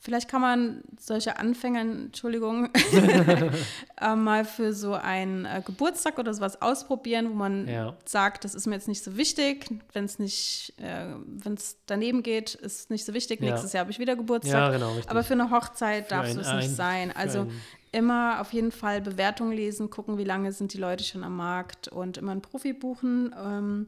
vielleicht 0.05 0.29
kann 0.29 0.41
man 0.43 0.83
solche 1.01 1.39
Anfänger, 1.39 1.81
Entschuldigung, 1.81 2.69
äh, 4.01 4.15
mal 4.15 4.45
für 4.45 4.73
so 4.73 4.95
einen 4.95 5.45
äh, 5.47 5.63
Geburtstag 5.65 6.19
oder 6.19 6.35
sowas 6.35 6.61
ausprobieren, 6.61 7.31
wo 7.31 7.35
man 7.35 7.67
Ja. 7.67 7.97
sagt, 8.05 8.45
das 8.45 8.55
ist 8.55 8.67
mir 8.67 8.75
jetzt 8.75 8.89
nicht 8.89 9.03
so 9.03 9.17
wichtig, 9.17 9.67
wenn 9.93 10.05
es 10.05 10.19
nicht, 10.19 10.75
äh, 10.79 11.07
wenn 11.27 11.55
es 11.55 11.79
daneben 11.87 12.23
geht, 12.23 12.55
ist 12.55 12.91
nicht 12.91 13.05
so 13.05 13.15
wichtig. 13.15 13.41
Ja. 13.41 13.51
Nächstes 13.51 13.73
Jahr 13.73 13.81
habe 13.81 13.91
ich 13.91 13.99
wieder 13.99 14.15
Geburtstag. 14.17 14.53
Ja, 14.55 14.71
genau. 14.71 14.93
Aber 15.07 15.25
für 15.25 15.35
eine 15.35 15.51
Hochzeit 15.51 16.11
darf 16.13 16.27
ein- 16.27 16.31
es 16.33 16.37
nicht 16.37 16.49
ein- 16.69 16.71
sein. 16.75 17.13
Also 17.17 17.47
immer 17.93 18.41
auf 18.41 18.53
jeden 18.53 18.73
Fall 18.73 19.01
Bewertungen 19.01 19.53
lesen, 19.53 19.89
gucken, 19.89 20.19
wie 20.19 20.25
lange 20.25 20.53
sind 20.53 20.75
die 20.75 20.79
Leute 20.79 21.05
schon 21.05 21.25
am 21.25 21.37
Markt 21.37 21.89
und 21.89 22.19
immer 22.19 22.33
einen 22.33 22.43
Profi 22.43 22.73
buchen. 22.73 23.35
Ähm, 23.41 23.87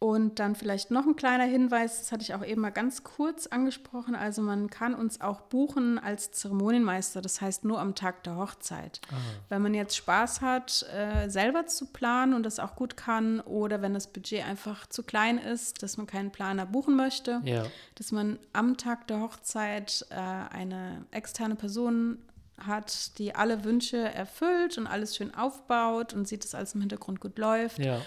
und 0.00 0.38
dann 0.38 0.54
vielleicht 0.54 0.90
noch 0.90 1.06
ein 1.06 1.14
kleiner 1.14 1.44
Hinweis, 1.44 1.98
das 1.98 2.10
hatte 2.10 2.22
ich 2.22 2.32
auch 2.32 2.42
eben 2.42 2.62
mal 2.62 2.70
ganz 2.70 3.04
kurz 3.04 3.46
angesprochen. 3.46 4.14
Also 4.14 4.40
man 4.40 4.70
kann 4.70 4.94
uns 4.94 5.20
auch 5.20 5.42
buchen 5.42 5.98
als 5.98 6.32
Zeremonienmeister, 6.32 7.20
das 7.20 7.42
heißt 7.42 7.66
nur 7.66 7.78
am 7.78 7.94
Tag 7.94 8.24
der 8.24 8.36
Hochzeit. 8.36 9.02
Ah. 9.10 9.16
Wenn 9.50 9.60
man 9.60 9.74
jetzt 9.74 9.94
Spaß 9.94 10.40
hat, 10.40 10.86
äh, 10.90 11.28
selber 11.28 11.66
zu 11.66 11.84
planen 11.84 12.32
und 12.32 12.44
das 12.44 12.58
auch 12.60 12.76
gut 12.76 12.96
kann 12.96 13.40
oder 13.40 13.82
wenn 13.82 13.92
das 13.92 14.06
Budget 14.06 14.42
einfach 14.46 14.86
zu 14.86 15.02
klein 15.02 15.36
ist, 15.36 15.82
dass 15.82 15.98
man 15.98 16.06
keinen 16.06 16.32
Planer 16.32 16.64
buchen 16.64 16.96
möchte, 16.96 17.42
Ja, 17.44 17.66
dass 17.96 18.10
man 18.10 18.38
am 18.54 18.78
Tag 18.78 19.06
der 19.08 19.20
Hochzeit 19.20 20.06
äh, 20.08 20.14
eine 20.14 21.04
externe 21.10 21.56
Person 21.56 22.16
hat, 22.56 23.18
die 23.18 23.34
alle 23.34 23.64
Wünsche 23.64 23.98
erfüllt 23.98 24.78
und 24.78 24.86
alles 24.86 25.14
schön 25.14 25.34
aufbaut 25.34 26.14
und 26.14 26.26
sieht, 26.26 26.42
dass 26.42 26.54
alles 26.54 26.74
im 26.74 26.80
Hintergrund 26.80 27.20
gut 27.20 27.38
läuft, 27.38 27.80
ja. 27.80 28.00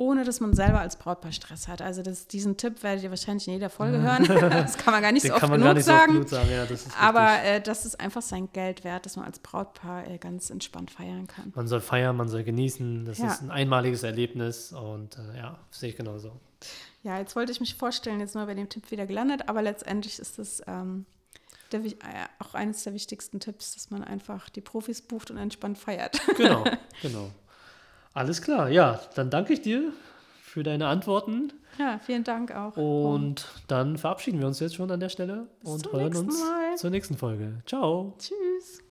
Ohne 0.00 0.24
dass 0.24 0.40
man 0.40 0.54
selber 0.54 0.80
als 0.80 0.96
Brautpaar 0.96 1.30
Stress 1.30 1.68
hat. 1.68 1.82
Also 1.82 2.00
das, 2.00 2.26
diesen 2.26 2.56
Tipp 2.56 2.82
werdet 2.82 3.04
ihr 3.04 3.10
wahrscheinlich 3.10 3.46
in 3.48 3.52
jeder 3.52 3.68
Folge 3.68 4.00
hören. 4.00 4.24
das 4.50 4.78
kann 4.78 4.94
man 4.94 5.02
gar 5.02 5.12
nicht 5.12 5.26
so 5.26 5.34
oft 5.34 5.42
gar 5.42 5.74
nicht 5.74 5.84
so 5.84 5.92
oft 5.92 6.00
sagen. 6.00 6.12
genug 6.14 6.28
sagen. 6.30 6.50
Ja, 6.50 6.64
das 6.64 6.86
Aber 6.98 7.42
äh, 7.42 7.60
das 7.60 7.84
ist 7.84 8.00
einfach 8.00 8.22
sein 8.22 8.48
Geld 8.54 8.82
wert, 8.82 9.04
dass 9.04 9.16
man 9.16 9.26
als 9.26 9.40
Brautpaar 9.40 10.08
äh, 10.08 10.16
ganz 10.16 10.48
entspannt 10.48 10.90
feiern 10.90 11.26
kann. 11.26 11.52
Man 11.54 11.68
soll 11.68 11.82
feiern, 11.82 12.16
man 12.16 12.30
soll 12.30 12.44
genießen. 12.44 13.04
Das 13.04 13.18
Ja. 13.18 13.26
ist 13.30 13.42
ein 13.42 13.50
einmaliges 13.50 14.02
Erlebnis 14.02 14.72
und 14.72 15.18
äh, 15.18 15.36
ja, 15.36 15.58
sehe 15.70 15.90
ich 15.90 15.96
genauso. 15.96 16.32
Ja, 17.02 17.18
jetzt 17.18 17.36
wollte 17.36 17.52
ich 17.52 17.60
mich 17.60 17.74
vorstellen, 17.74 18.20
jetzt 18.20 18.34
mal 18.34 18.46
bei 18.46 18.54
dem 18.54 18.70
Tipp 18.70 18.90
wieder 18.90 19.04
gelandet, 19.04 19.50
aber 19.50 19.60
letztendlich 19.60 20.18
ist 20.18 20.38
das 20.38 20.62
ähm, 20.66 21.04
der, 21.72 21.84
äh, 21.84 21.92
auch 22.38 22.54
eines 22.54 22.84
der 22.84 22.94
wichtigsten 22.94 23.38
Tipps, 23.38 23.74
dass 23.74 23.90
man 23.90 24.02
einfach 24.02 24.48
die 24.48 24.62
Profis 24.62 25.02
bucht 25.02 25.30
und 25.30 25.36
entspannt 25.36 25.76
feiert. 25.76 26.20
Genau, 26.38 26.64
genau. 27.02 27.30
Alles 28.12 28.42
klar, 28.42 28.68
ja, 28.68 29.00
dann 29.14 29.30
danke 29.30 29.52
ich 29.52 29.62
dir 29.62 29.92
für 30.42 30.62
deine 30.62 30.88
Antworten 30.88 31.52
Ja, 31.78 32.00
vielen 32.04 32.24
Dank 32.24 32.54
auch. 32.54 32.76
und 32.76 33.46
dann 33.68 33.96
verabschieden 33.98 34.40
wir 34.40 34.46
uns 34.48 34.58
jetzt 34.60 34.74
schon 34.74 34.90
an 34.90 35.00
der 35.00 35.08
Stelle 35.10 35.46
und 35.62 35.92
hören 35.92 36.16
uns 36.16 36.38
Mal. 36.40 36.76
zur 36.76 36.90
nächsten 36.90 37.16
Folge. 37.16 37.62
Ciao. 37.66 38.14
Tschüss. 38.18 38.82